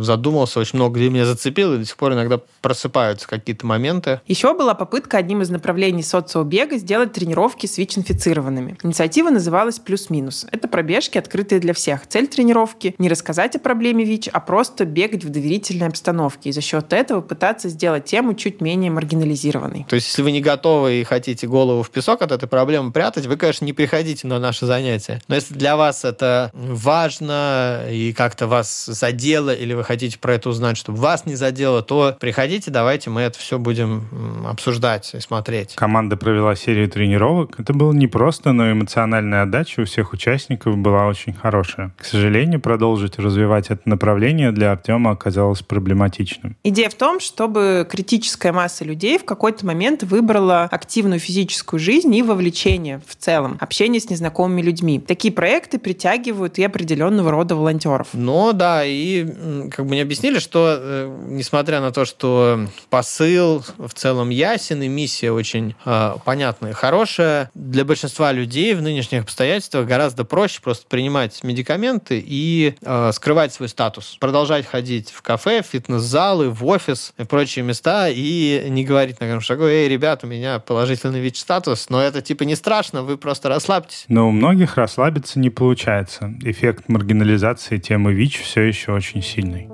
задумался, 0.00 0.60
очень 0.60 0.78
много 0.78 1.00
где 1.00 1.08
меня 1.08 1.26
зацепило, 1.26 1.74
и 1.74 1.78
до 1.78 1.84
сих 1.84 1.96
пор 1.96 2.12
иногда 2.12 2.38
просыпаются 2.60 3.26
какие-то 3.26 3.66
моменты. 3.66 4.20
Еще 4.28 4.54
была 4.54 4.74
попытка 4.74 5.18
одним 5.18 5.42
из 5.42 5.50
направлений 5.50 6.04
социобега 6.04 6.76
сделать 6.76 7.12
тренировки 7.12 7.63
с 7.66 7.78
ВИЧ-инфицированными. 7.78 8.76
Инициатива 8.82 9.30
называлась 9.30 9.78
«Плюс-минус». 9.78 10.46
Это 10.50 10.68
пробежки, 10.68 11.18
открытые 11.18 11.60
для 11.60 11.74
всех. 11.74 12.06
Цель 12.06 12.26
тренировки– 12.26 12.94
не 12.98 13.08
рассказать 13.08 13.56
о 13.56 13.58
проблеме 13.58 14.04
ВИЧ, 14.04 14.28
а 14.32 14.40
просто 14.40 14.84
бегать 14.84 15.24
в 15.24 15.30
доверительной 15.30 15.88
обстановке 15.88 16.50
и 16.50 16.52
за 16.52 16.60
счет 16.60 16.92
этого 16.92 17.20
пытаться 17.20 17.68
сделать 17.68 18.04
тему 18.04 18.34
чуть 18.34 18.60
менее 18.60 18.90
маргинализированной. 18.90 19.86
То 19.88 19.96
есть, 19.96 20.08
если 20.08 20.22
вы 20.22 20.32
не 20.32 20.40
готовы 20.40 21.00
и 21.00 21.04
хотите 21.04 21.46
голову 21.46 21.82
в 21.82 21.90
песок 21.90 22.22
от 22.22 22.32
этой 22.32 22.48
проблемы 22.48 22.92
прятать, 22.92 23.26
вы, 23.26 23.36
конечно, 23.36 23.64
не 23.64 23.72
приходите 23.72 24.26
на 24.26 24.38
наше 24.38 24.66
занятие. 24.66 25.20
Но 25.28 25.34
если 25.34 25.54
для 25.54 25.76
вас 25.76 26.04
это 26.04 26.50
важно 26.54 27.84
и 27.90 28.12
как-то 28.12 28.46
вас 28.46 28.86
задело, 28.86 29.54
или 29.54 29.74
вы 29.74 29.84
хотите 29.84 30.18
про 30.18 30.34
это 30.34 30.48
узнать, 30.48 30.76
чтобы 30.76 30.98
вас 30.98 31.26
не 31.26 31.34
задело, 31.34 31.82
то 31.82 32.16
приходите, 32.18 32.70
давайте 32.70 33.10
мы 33.10 33.22
это 33.22 33.38
все 33.38 33.58
будем 33.58 34.46
обсуждать 34.46 35.14
и 35.14 35.20
смотреть. 35.20 35.74
Команда 35.74 36.16
провела 36.16 36.54
серию 36.56 36.88
тренировок. 36.88 37.53
Это 37.58 37.72
было 37.72 37.92
не 37.92 38.06
просто, 38.06 38.52
но 38.52 38.70
эмоциональная 38.70 39.42
отдача 39.42 39.80
у 39.80 39.84
всех 39.84 40.12
участников 40.12 40.76
была 40.76 41.06
очень 41.06 41.32
хорошая. 41.32 41.92
К 41.96 42.04
сожалению, 42.04 42.60
продолжить 42.60 43.18
развивать 43.18 43.70
это 43.70 43.88
направление 43.88 44.52
для 44.52 44.72
Артема 44.72 45.10
оказалось 45.10 45.62
проблематичным. 45.62 46.56
Идея 46.64 46.88
в 46.88 46.94
том, 46.94 47.20
чтобы 47.20 47.86
критическая 47.90 48.52
масса 48.52 48.84
людей 48.84 49.18
в 49.18 49.24
какой-то 49.24 49.66
момент 49.66 50.02
выбрала 50.02 50.64
активную 50.64 51.20
физическую 51.20 51.80
жизнь 51.80 52.14
и 52.14 52.22
вовлечение 52.22 53.00
в 53.06 53.16
целом, 53.16 53.58
общение 53.60 54.00
с 54.00 54.10
незнакомыми 54.10 54.62
людьми. 54.62 55.00
Такие 55.00 55.32
проекты 55.32 55.78
притягивают 55.78 56.58
и 56.58 56.64
определенного 56.64 57.30
рода 57.30 57.56
волонтеров. 57.56 58.08
Но 58.12 58.52
да, 58.52 58.84
и 58.84 59.24
как 59.70 59.84
бы 59.84 59.92
мне 59.92 60.02
объяснили, 60.02 60.38
что 60.38 60.76
э, 60.78 61.18
несмотря 61.28 61.80
на 61.80 61.92
то, 61.92 62.04
что 62.04 62.66
посыл 62.90 63.64
в 63.78 63.94
целом 63.94 64.30
ясен 64.30 64.82
и 64.82 64.88
миссия 64.88 65.30
очень 65.30 65.74
э, 65.84 66.14
понятная 66.24 66.70
и 66.70 66.74
хорошая, 66.74 67.43
для 67.54 67.84
большинства 67.84 68.32
людей 68.32 68.74
в 68.74 68.82
нынешних 68.82 69.22
обстоятельствах 69.22 69.86
гораздо 69.86 70.24
проще 70.24 70.60
просто 70.60 70.86
принимать 70.88 71.42
медикаменты 71.42 72.22
и 72.24 72.74
э, 72.80 73.10
скрывать 73.12 73.52
свой 73.52 73.68
статус. 73.68 74.16
Продолжать 74.20 74.66
ходить 74.66 75.10
в 75.10 75.22
кафе, 75.22 75.62
в 75.62 75.66
фитнес-залы, 75.66 76.50
в 76.50 76.64
офис 76.66 77.12
и 77.18 77.24
прочие 77.24 77.64
места 77.64 78.08
и 78.08 78.66
не 78.68 78.84
говорить 78.84 79.20
на 79.20 79.26
каждом 79.26 79.40
шагу, 79.40 79.64
эй, 79.64 79.88
ребят, 79.88 80.24
у 80.24 80.26
меня 80.26 80.58
положительный 80.58 81.20
ВИЧ-статус, 81.20 81.90
но 81.90 82.02
это 82.02 82.22
типа 82.22 82.44
не 82.44 82.56
страшно, 82.56 83.02
вы 83.02 83.16
просто 83.18 83.48
расслабьтесь. 83.48 84.04
Но 84.08 84.28
у 84.28 84.30
многих 84.30 84.76
расслабиться 84.76 85.38
не 85.38 85.50
получается. 85.50 86.34
Эффект 86.42 86.88
маргинализации 86.88 87.78
темы 87.78 88.12
ВИЧ 88.12 88.42
все 88.42 88.62
еще 88.62 88.92
очень 88.92 89.22
сильный. 89.22 89.68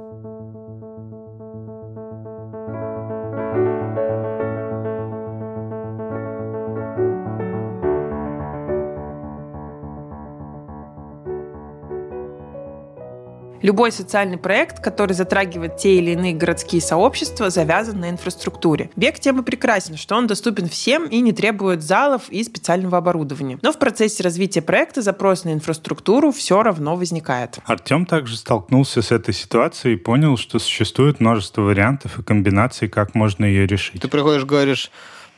Любой 13.63 13.93
социальный 13.93 14.39
проект, 14.39 14.83
который 14.83 15.13
затрагивает 15.13 15.77
те 15.77 15.97
или 15.97 16.13
иные 16.13 16.35
городские 16.35 16.81
сообщества, 16.81 17.51
завязан 17.51 18.01
на 18.01 18.09
инфраструктуре. 18.09 18.91
Бег 18.97 19.21
тем 19.21 19.41
и 19.41 19.43
прекрасен, 19.43 19.97
что 19.97 20.17
он 20.17 20.27
доступен 20.27 20.69
всем 20.69 21.07
и 21.07 21.21
не 21.21 21.33
требует 21.33 21.83
залов 21.83 22.31
и 22.31 22.43
специального 22.43 22.99
оборудования. 22.99 23.59
Но 23.61 23.73
в 23.73 23.79
процессе 23.79 24.23
развития 24.23 24.63
проекта 24.63 25.03
запрос 25.03 25.45
на 25.45 25.53
инфраструктуру 25.53 26.33
все 26.33 26.63
равно 26.63 26.97
возникает. 26.97 27.59
Артем 27.67 28.07
также 28.07 28.37
столкнулся 28.37 29.03
с 29.03 29.13
этой 29.13 29.35
ситуацией 29.35 29.95
и 29.95 29.99
понял, 29.99 30.39
что 30.39 30.59
существует 30.59 31.21
множество 31.21 31.63
вариантов 31.63 32.19
и 32.19 32.23
комбинаций, 32.23 32.89
как 32.89 33.15
можно 33.15 33.45
ее 33.45 33.67
решить. 33.67 34.01
Ты 34.01 34.09
приходишь, 34.09 34.45
говоришь, 34.45 34.91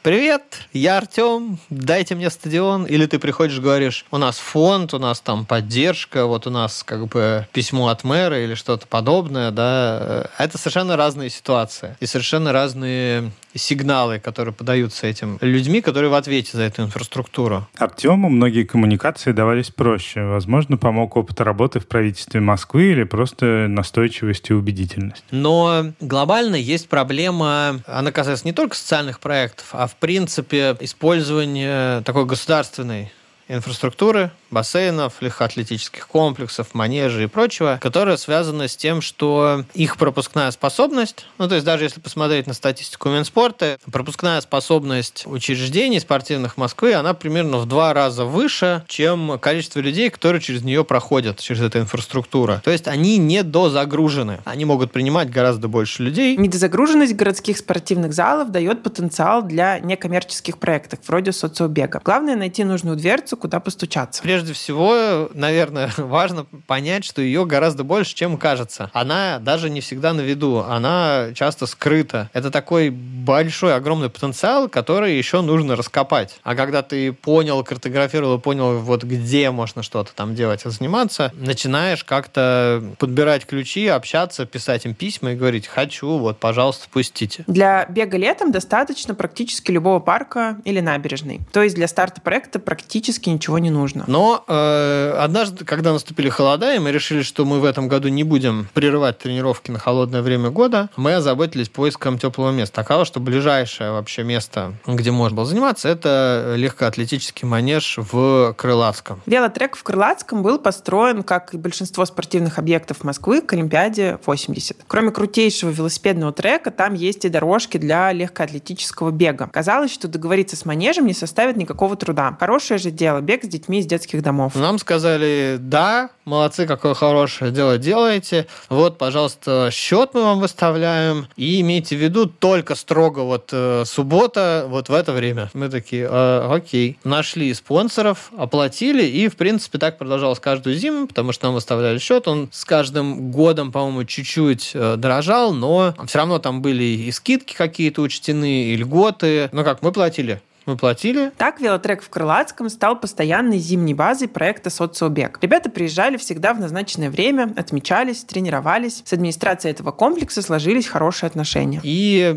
привет, 0.02 0.42
я 0.72 0.98
Артем, 0.98 1.58
дайте 1.70 2.14
мне 2.14 2.28
стадион. 2.28 2.84
Или 2.84 3.06
ты 3.06 3.18
приходишь, 3.18 3.60
говоришь, 3.60 4.04
у 4.10 4.18
нас 4.18 4.38
фонд, 4.38 4.94
у 4.94 4.98
нас 4.98 5.20
там 5.20 5.46
поддержка, 5.46 6.26
вот 6.26 6.46
у 6.46 6.50
нас 6.50 6.82
как 6.82 7.06
бы 7.06 7.46
письмо 7.52 7.88
от 7.88 8.04
мэра 8.04 8.42
или 8.42 8.54
что-то 8.54 8.86
подобное, 8.86 9.50
да. 9.50 10.28
Это 10.38 10.58
совершенно 10.58 10.96
разные 10.96 11.30
ситуации 11.30 11.96
и 12.00 12.06
совершенно 12.06 12.52
разные 12.52 13.30
сигналы, 13.54 14.18
которые 14.18 14.54
подаются 14.54 15.06
этим 15.06 15.38
людьми, 15.40 15.80
которые 15.80 16.10
в 16.10 16.14
ответе 16.14 16.56
за 16.56 16.62
эту 16.62 16.82
инфраструктуру. 16.82 17.66
Артему 17.78 18.28
многие 18.28 18.64
коммуникации 18.64 19.32
давались 19.32 19.70
проще. 19.70 20.22
Возможно, 20.24 20.76
помог 20.76 21.16
опыт 21.16 21.40
работы 21.40 21.80
в 21.80 21.86
правительстве 21.86 22.40
Москвы 22.40 22.92
или 22.92 23.04
просто 23.04 23.66
настойчивость 23.68 24.50
и 24.50 24.54
убедительность. 24.54 25.24
Но 25.30 25.92
глобально 26.00 26.56
есть 26.56 26.88
проблема, 26.88 27.80
она 27.86 28.12
касается 28.12 28.46
не 28.46 28.52
только 28.52 28.76
социальных 28.76 29.20
проектов, 29.20 29.68
а 29.72 29.86
в 29.86 29.96
принципе 29.96 30.76
использования 30.80 32.00
такой 32.02 32.24
государственной 32.24 33.12
инфраструктуры, 33.48 34.30
бассейнов, 34.52 35.14
легкоатлетических 35.20 36.06
комплексов, 36.06 36.74
манежей 36.74 37.24
и 37.24 37.26
прочего, 37.26 37.78
которая 37.80 38.16
связана 38.16 38.68
с 38.68 38.76
тем, 38.76 39.00
что 39.00 39.64
их 39.74 39.96
пропускная 39.96 40.50
способность, 40.50 41.26
ну 41.38 41.48
то 41.48 41.54
есть 41.54 41.66
даже 41.66 41.84
если 41.84 42.00
посмотреть 42.00 42.46
на 42.46 42.54
статистику 42.54 43.08
Минспорта, 43.08 43.78
пропускная 43.90 44.40
способность 44.40 45.24
учреждений 45.26 46.00
спортивных 46.00 46.56
Москвы, 46.56 46.94
она 46.94 47.14
примерно 47.14 47.58
в 47.58 47.66
два 47.66 47.94
раза 47.94 48.24
выше, 48.24 48.84
чем 48.88 49.38
количество 49.38 49.80
людей, 49.80 50.10
которые 50.10 50.42
через 50.42 50.62
нее 50.62 50.84
проходят, 50.84 51.40
через 51.40 51.62
эту 51.62 51.78
инфраструктуру. 51.78 52.60
То 52.62 52.70
есть 52.70 52.88
они 52.88 53.18
не 53.18 53.42
дозагружены. 53.42 54.40
Они 54.44 54.64
могут 54.64 54.92
принимать 54.92 55.30
гораздо 55.30 55.68
больше 55.68 56.02
людей. 56.02 56.36
Недозагруженность 56.36 57.14
городских 57.14 57.56
спортивных 57.58 58.12
залов 58.12 58.50
дает 58.50 58.82
потенциал 58.82 59.42
для 59.42 59.78
некоммерческих 59.78 60.58
проектов, 60.58 61.00
вроде 61.06 61.32
социобега. 61.32 62.00
Главное 62.04 62.36
найти 62.36 62.64
нужную 62.64 62.96
дверцу, 62.96 63.36
куда 63.36 63.60
постучаться. 63.60 64.22
Прежде 64.22 64.41
всего, 64.50 65.28
наверное, 65.34 65.90
важно 65.96 66.46
понять, 66.66 67.04
что 67.04 67.22
ее 67.22 67.46
гораздо 67.46 67.84
больше, 67.84 68.14
чем 68.14 68.36
кажется. 68.36 68.90
Она 68.92 69.38
даже 69.38 69.70
не 69.70 69.80
всегда 69.80 70.12
на 70.12 70.20
виду, 70.20 70.64
она 70.68 71.28
часто 71.34 71.66
скрыта. 71.66 72.30
Это 72.32 72.50
такой 72.50 72.90
большой, 72.90 73.74
огромный 73.74 74.10
потенциал, 74.10 74.68
который 74.68 75.16
еще 75.16 75.40
нужно 75.40 75.76
раскопать. 75.76 76.38
А 76.42 76.54
когда 76.54 76.82
ты 76.82 77.12
понял, 77.12 77.62
картографировал, 77.64 78.40
понял, 78.40 78.78
вот 78.78 79.04
где 79.04 79.50
можно 79.50 79.82
что-то 79.82 80.12
там 80.14 80.34
делать 80.34 80.64
и 80.64 80.70
заниматься, 80.70 81.30
начинаешь 81.34 82.04
как-то 82.04 82.82
подбирать 82.98 83.46
ключи, 83.46 83.86
общаться, 83.86 84.46
писать 84.46 84.86
им 84.86 84.94
письма 84.94 85.32
и 85.32 85.36
говорить, 85.36 85.66
хочу, 85.66 86.18
вот, 86.18 86.38
пожалуйста, 86.38 86.88
пустите. 86.90 87.44
Для 87.46 87.84
бега 87.86 88.16
летом 88.16 88.52
достаточно 88.52 89.14
практически 89.14 89.70
любого 89.70 90.00
парка 90.00 90.56
или 90.64 90.80
набережной. 90.80 91.40
То 91.52 91.62
есть 91.62 91.74
для 91.74 91.88
старта 91.88 92.20
проекта 92.20 92.58
практически 92.58 93.28
ничего 93.28 93.58
не 93.58 93.70
нужно. 93.70 94.04
Но 94.06 94.31
э, 94.46 95.16
однажды, 95.18 95.64
когда 95.64 95.92
наступили 95.92 96.28
холода, 96.28 96.74
и 96.74 96.78
мы 96.78 96.92
решили, 96.92 97.22
что 97.22 97.44
мы 97.44 97.60
в 97.60 97.64
этом 97.64 97.88
году 97.88 98.08
не 98.08 98.24
будем 98.24 98.68
прерывать 98.74 99.18
тренировки 99.18 99.70
на 99.70 99.78
холодное 99.78 100.22
время 100.22 100.50
года, 100.50 100.88
мы 100.96 101.14
озаботились 101.14 101.68
поиском 101.68 102.18
теплого 102.18 102.50
места. 102.50 102.76
Таково, 102.76 103.04
что 103.04 103.20
ближайшее 103.20 103.92
вообще 103.92 104.22
место, 104.22 104.74
где 104.86 105.10
можно 105.10 105.36
было 105.36 105.46
заниматься, 105.46 105.88
это 105.88 106.54
легкоатлетический 106.56 107.46
манеж 107.46 107.98
в 107.98 108.54
Крылатском. 108.56 109.22
Велотрек 109.26 109.76
в 109.76 109.82
Крылатском 109.82 110.42
был 110.42 110.58
построен, 110.58 111.22
как 111.22 111.54
и 111.54 111.56
большинство 111.56 112.04
спортивных 112.04 112.58
объектов 112.58 113.04
Москвы, 113.04 113.40
к 113.40 113.52
Олимпиаде 113.52 114.18
80. 114.24 114.78
Кроме 114.86 115.10
крутейшего 115.10 115.70
велосипедного 115.70 116.32
трека, 116.32 116.70
там 116.70 116.94
есть 116.94 117.24
и 117.24 117.28
дорожки 117.28 117.78
для 117.78 118.12
легкоатлетического 118.12 119.10
бега. 119.10 119.48
Казалось, 119.52 119.92
что 119.92 120.08
договориться 120.08 120.56
с 120.56 120.64
манежем 120.64 121.06
не 121.06 121.14
составит 121.14 121.56
никакого 121.56 121.96
труда. 121.96 122.36
Хорошее 122.38 122.78
же 122.78 122.90
дело– 122.90 123.20
бег 123.20 123.44
с 123.44 123.48
детьми 123.48 123.80
из 123.80 123.86
детских 123.86 124.21
домов. 124.22 124.54
Нам 124.54 124.78
сказали, 124.78 125.56
да, 125.60 126.10
молодцы, 126.24 126.66
какое 126.66 126.94
хорошее 126.94 127.50
дело 127.50 127.78
делаете. 127.78 128.46
Вот, 128.68 128.98
пожалуйста, 128.98 129.68
счет 129.72 130.10
мы 130.14 130.22
вам 130.22 130.40
выставляем. 130.40 131.28
И 131.36 131.60
имейте 131.60 131.96
в 131.96 132.00
виду 132.00 132.26
только 132.26 132.74
строго 132.74 133.20
вот 133.20 133.50
э, 133.52 133.84
суббота, 133.86 134.66
вот 134.68 134.88
в 134.88 134.94
это 134.94 135.12
время. 135.12 135.50
Мы 135.54 135.68
такие, 135.68 136.08
э, 136.10 136.48
окей. 136.50 136.98
Нашли 137.04 137.52
спонсоров, 137.54 138.30
оплатили, 138.36 139.04
и, 139.04 139.28
в 139.28 139.36
принципе, 139.36 139.78
так 139.78 139.98
продолжалось 139.98 140.38
каждую 140.40 140.76
зиму, 140.76 141.06
потому 141.06 141.32
что 141.32 141.46
нам 141.46 141.54
выставляли 141.54 141.98
счет. 141.98 142.28
Он 142.28 142.48
с 142.52 142.64
каждым 142.64 143.30
годом, 143.30 143.72
по-моему, 143.72 144.04
чуть-чуть 144.04 144.72
э, 144.74 144.96
дорожал, 144.96 145.52
но 145.52 145.94
все 146.06 146.18
равно 146.18 146.38
там 146.38 146.62
были 146.62 146.84
и 146.84 147.10
скидки 147.12 147.54
какие-то 147.54 148.02
учтены, 148.02 148.66
и 148.66 148.76
льготы. 148.76 149.48
Ну 149.52 149.64
как, 149.64 149.82
мы 149.82 149.92
платили 149.92 150.40
мы 150.66 150.76
платили. 150.76 151.32
Так 151.36 151.60
велотрек 151.60 152.02
в 152.02 152.08
Крылатском 152.08 152.68
стал 152.68 152.98
постоянной 152.98 153.58
зимней 153.58 153.94
базой 153.94 154.28
проекта 154.28 154.70
«Социобег». 154.70 155.38
Ребята 155.42 155.70
приезжали 155.70 156.16
всегда 156.16 156.54
в 156.54 156.60
назначенное 156.60 157.10
время, 157.10 157.52
отмечались, 157.56 158.24
тренировались. 158.24 159.02
С 159.04 159.12
администрацией 159.12 159.72
этого 159.72 159.90
комплекса 159.90 160.42
сложились 160.42 160.86
хорошие 160.86 161.28
отношения. 161.28 161.80
И 161.82 162.34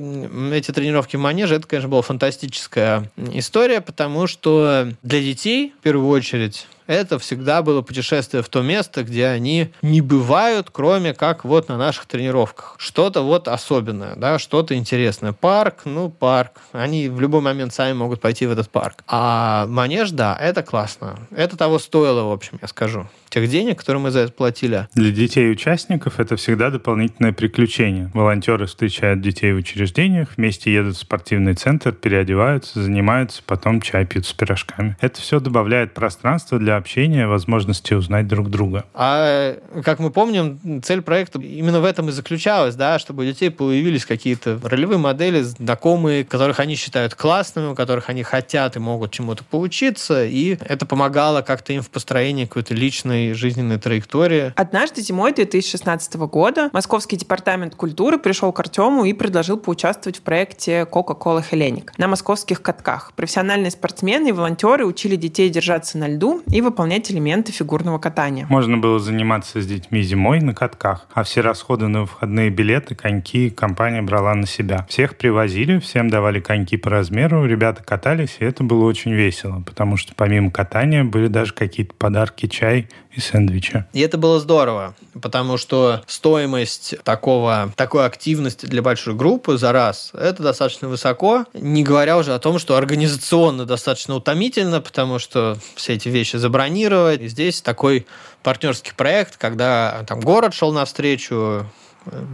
эти 0.54 0.72
тренировки 0.72 1.16
в 1.16 1.20
манеже, 1.20 1.56
это, 1.56 1.68
конечно, 1.68 1.90
была 1.90 2.02
фантастическая 2.02 3.12
история, 3.34 3.82
потому 3.82 4.28
что 4.28 4.90
для 5.04 5.22
детей, 5.22 5.74
в 5.80 5.84
первую 5.84 6.10
очередь, 6.10 6.68
это 6.88 7.20
всегда 7.20 7.62
было 7.62 7.82
путешествие 7.82 8.44
в 8.44 8.50
то 8.50 8.62
место, 8.62 9.04
где 9.04 9.28
они 9.28 9.72
не 9.82 10.02
бывают, 10.02 10.70
кроме 10.72 11.14
как 11.14 11.46
вот 11.46 11.70
на 11.70 11.78
наших 11.78 12.06
тренировках. 12.06 12.76
Что-то 12.78 13.22
вот 13.22 13.48
особенное, 13.48 14.16
да, 14.16 14.40
что-то 14.40 14.76
интересное. 14.76 15.34
Парк, 15.34 15.82
ну, 15.86 16.10
парк. 16.10 16.62
Они 16.72 17.10
в 17.10 17.20
любой 17.20 17.42
момент 17.42 17.74
сами 17.74 17.94
могут 17.94 18.22
пойти 18.22 18.46
в 18.46 18.52
этот 18.52 18.70
парк. 18.70 19.04
А 19.08 19.66
манеж, 19.68 20.12
да, 20.12 20.38
это 20.40 20.64
классно. 20.64 21.18
Это 21.36 21.58
того 21.58 21.80
стоило, 21.80 22.24
в 22.24 22.32
общем, 22.32 22.60
я 22.62 22.68
скажу 22.68 23.08
тех 23.36 23.50
денег, 23.50 23.80
которые 23.80 24.02
мы 24.02 24.12
за 24.12 24.20
это 24.22 24.32
платили. 24.32 24.88
Для 24.94 25.12
детей-участников 25.12 26.22
это 26.22 26.38
всегда 26.38 26.70
дополнительное 26.70 27.34
приключение. 27.34 28.10
Волонтеры 28.14 28.66
встречают 28.66 29.20
детей 29.20 29.52
в 29.52 29.58
учреждениях, 29.58 30.30
вместе 30.38 30.74
едут 30.74 30.96
в 30.96 31.00
спортивный 31.00 31.54
центр, 31.54 31.92
переодеваются, 31.92 32.82
занимаются, 32.82 33.44
потом 33.46 33.82
чай 33.82 34.06
пьют 34.06 34.26
с 34.26 34.32
пирожками. 34.32 34.96
Это 35.02 35.20
все 35.20 35.42
добавляет 35.42 35.94
пространства 35.94 36.60
для 36.60 36.75
общения, 36.78 37.28
возможности 37.28 37.94
узнать 37.94 38.28
друг 38.28 38.50
друга. 38.50 38.86
А, 38.94 39.58
как 39.84 40.00
мы 40.00 40.10
помним, 40.10 40.82
цель 40.84 41.02
проекта 41.02 41.40
именно 41.40 41.82
в 41.82 41.86
этом 41.86 42.10
и 42.10 42.12
заключалась, 42.12 42.76
да, 42.76 43.00
чтобы 43.00 43.24
у 43.24 43.26
детей 43.26 43.50
появились 43.50 44.06
какие-то 44.06 44.60
ролевые 44.64 44.98
модели, 44.98 45.42
знакомые, 45.42 46.24
которых 46.24 46.60
они 46.60 46.76
считают 46.76 47.16
классными, 47.16 47.68
у 47.68 47.76
которых 47.76 48.10
они 48.10 48.24
хотят 48.24 48.76
и 48.76 48.80
могут 48.80 49.12
чему-то 49.12 49.44
поучиться, 49.44 50.26
и 50.26 50.58
это 50.62 50.86
помогало 50.86 51.42
как-то 51.42 51.74
им 51.74 51.82
в 51.82 51.90
построении 51.90 52.46
какой-то 52.46 52.74
личной 52.74 53.34
жизненной 53.34 53.78
траектории. 53.78 54.54
Однажды 54.56 55.02
зимой 55.02 55.34
2016 55.34 56.16
года 56.16 56.70
Московский 56.74 57.18
департамент 57.18 57.76
культуры 57.76 58.18
пришел 58.18 58.52
к 58.52 58.60
Артему 58.60 59.06
и 59.06 59.14
предложил 59.14 59.58
поучаствовать 59.58 60.18
в 60.18 60.22
проекте 60.22 60.88
Coca-Cola 60.92 61.44
Hellenic 61.50 61.90
на 61.98 62.08
московских 62.08 62.62
катках. 62.62 63.14
Профессиональные 63.16 63.72
спортсмены 63.72 64.30
и 64.30 64.32
волонтеры 64.32 64.86
учили 64.86 65.16
детей 65.16 65.50
держаться 65.50 65.98
на 65.98 66.08
льду 66.08 66.42
и 66.52 66.62
выполнять 66.66 67.10
элементы 67.12 67.52
фигурного 67.52 67.98
катания. 68.00 68.46
Можно 68.50 68.78
было 68.78 69.00
заниматься 69.00 69.62
с 69.62 69.66
детьми 69.66 70.02
зимой 70.02 70.42
на 70.42 70.54
катках, 70.54 71.08
а 71.14 71.24
все 71.24 71.42
расходы 71.42 71.88
на 71.88 72.06
входные 72.06 72.50
билеты, 72.50 72.96
коньки 72.96 73.50
компания 73.50 74.02
брала 74.02 74.34
на 74.36 74.46
себя. 74.46 74.86
Всех 74.90 75.18
привозили, 75.18 75.80
всем 75.80 76.10
давали 76.10 76.40
коньки 76.40 76.78
по 76.78 76.90
размеру, 76.90 77.46
ребята 77.46 77.84
катались, 77.84 78.38
и 78.40 78.46
это 78.46 78.64
было 78.64 78.86
очень 78.86 79.14
весело, 79.14 79.62
потому 79.66 79.98
что 79.98 80.14
помимо 80.16 80.52
катания 80.52 81.04
были 81.04 81.28
даже 81.28 81.54
какие-то 81.54 81.94
подарки, 81.94 82.48
чай 82.48 82.90
и 83.16 83.22
сэндвича. 83.22 83.88
И 83.94 84.02
это 84.02 84.18
было 84.18 84.40
здорово, 84.40 84.96
потому 85.22 85.58
что 85.58 86.04
стоимость 86.08 86.96
такого, 87.04 87.72
такой 87.76 88.06
активности 88.06 88.66
для 88.66 88.82
большой 88.82 89.16
группы 89.16 89.58
за 89.58 89.72
раз, 89.72 90.12
это 90.14 90.44
достаточно 90.44 90.88
высоко, 90.88 91.46
не 91.54 91.84
говоря 91.84 92.18
уже 92.18 92.34
о 92.34 92.40
том, 92.40 92.60
что 92.60 92.76
организационно 92.76 93.66
достаточно 93.66 94.16
утомительно, 94.16 94.82
потому 94.82 95.20
что 95.20 95.58
все 95.76 95.94
эти 95.94 96.10
вещи 96.10 96.36
забронировать. 96.38 97.22
И 97.22 97.28
здесь 97.28 97.62
такой 97.62 98.06
партнерский 98.44 98.92
проект, 98.96 99.38
когда 99.38 100.04
там 100.08 100.20
город 100.20 100.54
шел 100.54 100.72
навстречу, 100.72 101.66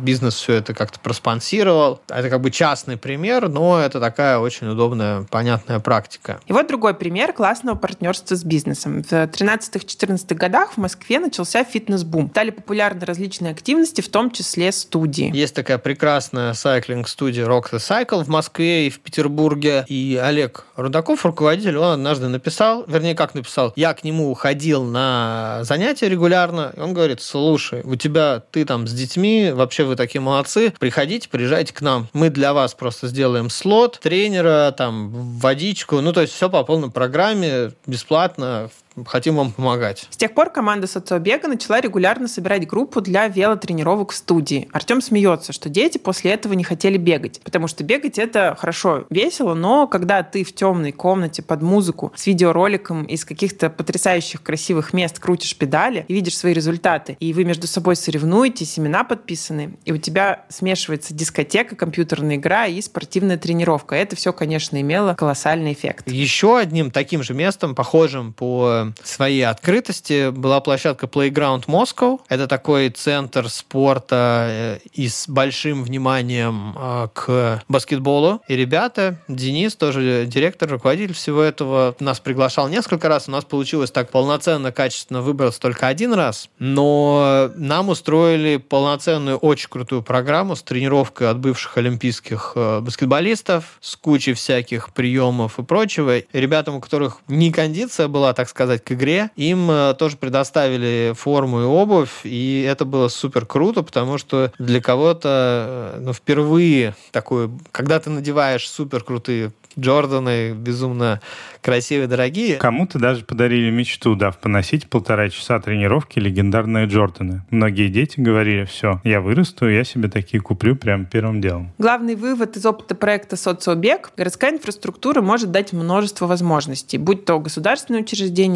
бизнес 0.04 0.36
все 0.36 0.54
это 0.54 0.74
как-то 0.74 1.00
проспонсировал. 1.00 2.01
Это 2.08 2.30
как 2.30 2.42
бы 2.42 2.51
частный 2.51 2.98
пример, 2.98 3.50
но 3.50 3.80
это 3.80 4.00
такая 4.00 4.40
очень 4.40 4.68
удобная, 4.68 5.24
понятная 5.24 5.80
практика. 5.80 6.40
И 6.48 6.54
вот 6.54 6.68
другой 6.68 6.94
пример 6.94 7.34
классного 7.34 7.75
партнерства 7.75 8.36
с 8.36 8.44
бизнесом. 8.44 9.04
В 9.04 9.12
13-14 9.12 10.34
годах 10.36 10.74
в 10.74 10.78
Москве 10.78 11.20
начался 11.20 11.64
фитнес-бум. 11.64 12.29
Стали 12.29 12.51
популярны 12.51 13.05
различные 13.05 13.51
активности, 13.51 14.01
в 14.01 14.10
том 14.10 14.31
числе 14.31 14.72
студии. 14.72 15.36
Есть 15.36 15.55
такая 15.55 15.77
прекрасная 15.77 16.53
сайклинг-студия 16.53 17.46
Rock 17.46 17.72
the 17.72 17.77
Cycle 17.77 18.24
в 18.24 18.27
Москве 18.27 18.88
и 18.88 18.90
в 18.90 19.00
Петербурге. 19.00 19.86
И 19.88 20.20
Олег 20.22 20.66
Рудаков, 20.75 21.25
руководитель, 21.25 21.77
он 21.77 21.94
однажды 21.94 22.27
написал, 22.27 22.84
вернее, 22.88 23.16
как 23.16 23.36
написал, 23.36 23.74
я 23.75 23.94
к 23.94 24.03
нему 24.03 24.31
уходил 24.31 24.84
на 24.84 25.60
занятия 25.64 26.10
регулярно, 26.10 26.74
и 26.75 26.79
он 26.79 26.94
говорит, 26.94 27.22
слушай, 27.22 27.81
у 27.84 27.96
тебя, 27.96 28.42
ты 28.51 28.66
там 28.66 28.88
с 28.88 28.94
детьми 28.94 29.51
вообще 29.61 29.83
вы 29.83 29.95
такие 29.95 30.21
молодцы, 30.21 30.74
приходите, 30.79 31.29
приезжайте 31.29 31.74
к 31.74 31.81
нам. 31.81 32.07
Мы 32.13 32.29
для 32.29 32.53
вас 32.53 32.74
просто 32.74 33.07
сделаем 33.07 33.50
слот, 33.50 34.00
тренера, 34.01 34.74
там, 34.75 35.09
водичку, 35.39 36.01
ну, 36.01 36.13
то 36.13 36.21
есть 36.21 36.33
все 36.33 36.50
по 36.50 36.63
полной 36.63 36.91
программе, 36.91 37.71
бесплатно, 37.85 38.69
хотим 39.06 39.36
вам 39.36 39.51
помогать. 39.51 40.08
С 40.10 40.18
тех 40.18 40.34
пор 40.34 40.50
команда 40.50 40.88
социобега 40.88 41.48
начала 41.48 41.80
регулярно 41.82 42.27
собирать 42.27 42.68
группу 42.68 43.01
для 43.01 43.27
велотренировок 43.27 44.12
в 44.12 44.16
студии. 44.16 44.68
Артем 44.72 45.01
смеется, 45.01 45.54
что 45.54 45.70
дети 45.70 45.98
после 45.98 46.32
этого 46.32 46.54
не 46.54 46.64
хотели 46.64 46.98
бегать, 46.98 47.42
потому 47.44 47.68
что 47.68 47.84
бегать 47.84 48.20
это 48.20 48.56
хорошо, 48.60 49.06
весело, 49.10 49.54
но 49.54 49.88
когда 49.88 50.24
ты 50.24 50.44
в 50.44 50.54
темной 50.54 50.92
комнате 50.92 51.42
под 51.42 51.62
музыку 51.62 52.12
с 52.16 52.27
видеороликом 52.27 53.04
из 53.06 53.25
каких-то 53.25 53.70
потрясающих 53.70 54.44
красивых 54.44 54.94
мест 54.94 55.20
крутишь 55.20 55.56
педали 55.56 56.06
и 56.08 56.14
видишь 56.14 56.38
свои 56.38 56.54
результаты, 56.54 57.18
и 57.20 57.34
вы 57.34 57.44
между 57.44 57.68
собой 57.68 57.96
соревнуетесь, 57.96 58.77
имена 58.77 59.04
подписаны, 59.04 59.77
и 59.86 59.92
у 59.92 59.98
тебя 59.98 60.46
смешивается 60.50 61.14
дискотека, 61.14 61.75
компьютерная 61.75 62.36
игра 62.36 62.66
и 62.68 62.82
спортивная 62.82 63.38
тренировка. 63.38 63.96
Это 63.96 64.16
все, 64.16 64.34
конечно, 64.34 64.80
имело 64.80 65.14
колоссальный 65.14 65.74
эффект. 65.74 66.10
Еще 66.10 66.58
одним 66.58 66.92
таким 66.92 67.24
же 67.24 67.34
местом, 67.34 67.75
похожим 67.75 68.34
по 68.34 68.80
своей 69.03 69.44
открытости 69.44 70.29
была 70.29 70.59
площадка 70.61 71.07
Playground 71.07 71.65
Moscow. 71.65 72.20
Это 72.29 72.48
такой 72.48 72.89
центр 72.89 73.50
спорта 73.50 74.48
э, 74.50 74.79
и 74.94 75.07
с 75.07 75.27
большим 75.27 75.83
вниманием 75.83 76.75
э, 76.77 77.07
к 77.13 77.63
баскетболу. 77.67 78.41
И 78.48 78.55
ребята, 78.55 79.17
Денис, 79.27 79.75
тоже 79.75 80.25
директор, 80.27 80.70
руководитель 80.70 81.13
всего 81.13 81.41
этого, 81.41 81.96
нас 82.00 82.20
приглашал 82.20 82.70
несколько 82.70 83.09
раз. 83.09 83.27
У 83.27 83.31
нас 83.31 83.44
получилось 83.44 83.91
так 83.91 84.09
полноценно, 84.09 84.72
качественно 84.72 85.22
выбраться 85.22 85.59
только 85.59 85.87
один 85.87 86.13
раз. 86.13 86.50
Но 86.59 87.51
нам 87.55 87.89
устроили 87.89 88.57
полноценную, 88.57 89.37
очень 89.37 89.70
крутую 89.70 90.01
программу 90.01 90.55
с 90.55 90.63
тренировкой 90.63 91.29
от 91.29 91.39
бывших 91.39 91.77
олимпийских 91.77 92.53
э, 92.55 92.79
баскетболистов, 92.79 93.77
с 93.81 93.96
кучей 93.96 94.33
всяких 94.33 94.94
приемов 94.94 95.59
и 95.59 95.63
прочего. 95.63 96.17
И 96.17 96.25
ребятам, 96.31 96.75
у 96.75 96.79
которых 96.79 97.20
не 97.27 97.51
кондиция 97.51 98.07
была, 98.07 98.33
так 98.33 98.48
сказать, 98.48 98.71
сказать, 98.72 98.84
к 98.84 98.92
игре, 98.94 99.29
им 99.36 99.70
э, 99.70 99.94
тоже 99.98 100.18
предоставили 100.18 101.14
форму 101.16 101.62
и 101.62 101.64
обувь, 101.64 102.22
и 102.24 102.66
это 102.68 102.86
было 102.86 103.10
супер 103.10 103.46
круто, 103.46 103.84
потому 103.84 104.18
что 104.18 104.51
для 104.60 104.81
кого-то, 104.81 105.96
э, 105.96 106.00
ну, 106.01 106.14
впервые 106.14 106.96
такое, 107.12 107.50
когда 107.72 108.00
ты 108.00 108.10
надеваешь 108.10 108.70
супер 108.70 109.03
крутые 109.03 109.51
Джорданы 109.79 110.51
безумно 110.53 111.22
красивые, 111.62 112.07
дорогие. 112.07 112.57
Кому-то 112.57 113.00
даже 113.00 113.24
подарили 113.24 113.70
мечту, 113.70 114.16
дав 114.16 114.38
поносить 114.38 114.90
полтора 114.90 115.29
часа 115.29 115.60
тренировки 115.60 116.20
легендарные 116.20 116.88
Джорданы. 116.88 117.44
Многие 117.50 117.88
дети 117.88 118.20
говорили, 118.20 118.66
все, 118.66 119.00
я 119.03 119.22
вырасту, 119.22 119.70
я 119.70 119.84
себе 119.84 120.10
такие 120.10 120.42
куплю 120.42 120.75
прям 120.75 121.05
первым 121.05 121.42
делом. 121.42 121.72
Главный 121.77 122.16
вывод 122.16 122.57
из 122.57 122.66
опыта 122.66 122.96
проекта 122.96 123.36
«Социобег»– 123.36 124.12
городская 124.18 124.51
инфраструктура 124.51 125.22
может 125.22 125.51
дать 125.51 125.72
множество 125.74 126.25
возможностей, 126.27 126.98
будь 126.98 127.25
то 127.25 127.40
государственное 127.40 128.03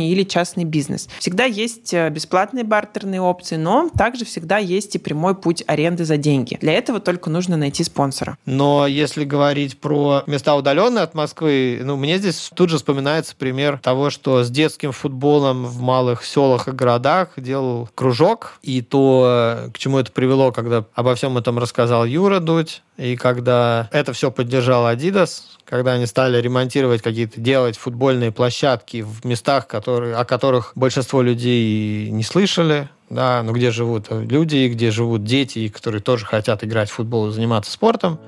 учреждение 0.06 0.12
или 0.12 0.24
частный 0.24 0.64
бизнес. 0.64 1.08
Всегда 1.20 1.46
есть 1.46 1.94
э, 1.94 2.10
бесплатные 2.10 2.64
бартерные 2.64 3.22
опции, 3.22 3.58
но 3.58 3.90
также 3.98 4.26
всегда 4.26 4.58
есть 4.58 4.96
и 4.96 5.00
прямой 5.00 5.36
путь 5.36 5.64
аренды 5.68 6.06
за 6.06 6.18
деньги. 6.18 6.58
Для 6.62 6.74
этого 6.74 7.00
только 7.00 7.30
нужно 7.30 7.58
найти 7.58 7.84
спонсора. 7.84 8.38
Но 8.46 8.88
если 8.88 9.26
говорить 9.26 9.80
про 9.80 10.24
места 10.28 10.56
удаленные 10.56 11.04
от 11.04 11.16
Москвы, 11.16 11.82
ну, 11.84 11.96
мне 11.96 12.18
здесь 12.18 12.52
тут 12.54 12.70
же 12.70 12.78
вспоминается 12.78 13.36
пример 13.36 13.80
того, 13.82 14.10
что 14.10 14.44
с 14.44 14.50
детским 14.50 14.92
футболом 14.92 15.66
в 15.66 15.82
малых 15.82 16.24
селах 16.24 16.68
и 16.68 16.72
городах 16.72 17.30
делал 17.38 17.90
кружок, 17.96 18.60
и 18.62 18.82
то, 18.82 19.70
к 19.74 19.78
чему 19.78 20.00
это 20.00 20.12
привело, 20.12 20.52
когда 20.52 20.86
обо 20.94 21.16
всем 21.16 21.38
этом 21.38 21.60
рассказал 21.60 22.06
Юра 22.06 22.40
Дудь, 22.40 22.82
и 22.98 23.18
когда 23.18 23.90
это 23.92 24.14
все 24.14 24.32
поддержал 24.32 24.86
Adidas, 24.86 25.42
когда 25.66 25.94
они 25.94 26.06
стали 26.06 26.42
ремонтировать 26.42 27.02
какие-то, 27.02 27.42
делать 27.42 27.78
футбольные 27.78 28.32
площадки 28.32 29.02
в 29.02 29.26
местах, 29.26 29.68
которые, 29.68 29.95
о 30.04 30.26
которых 30.26 30.72
большинство 30.76 31.22
людей 31.22 32.10
не 32.10 32.24
слышали, 32.24 32.90
да, 33.10 33.44
ну 33.44 33.54
где 33.54 33.72
живут 33.72 34.08
люди, 34.10 34.68
где 34.68 34.92
живут 34.92 35.24
дети, 35.24 35.68
которые 35.68 36.02
тоже 36.02 36.26
хотят 36.26 36.64
играть 36.64 36.90
в 36.90 36.94
футбол 36.94 37.30
и 37.30 37.32
заниматься 37.32 37.72
спортом, 37.72 38.20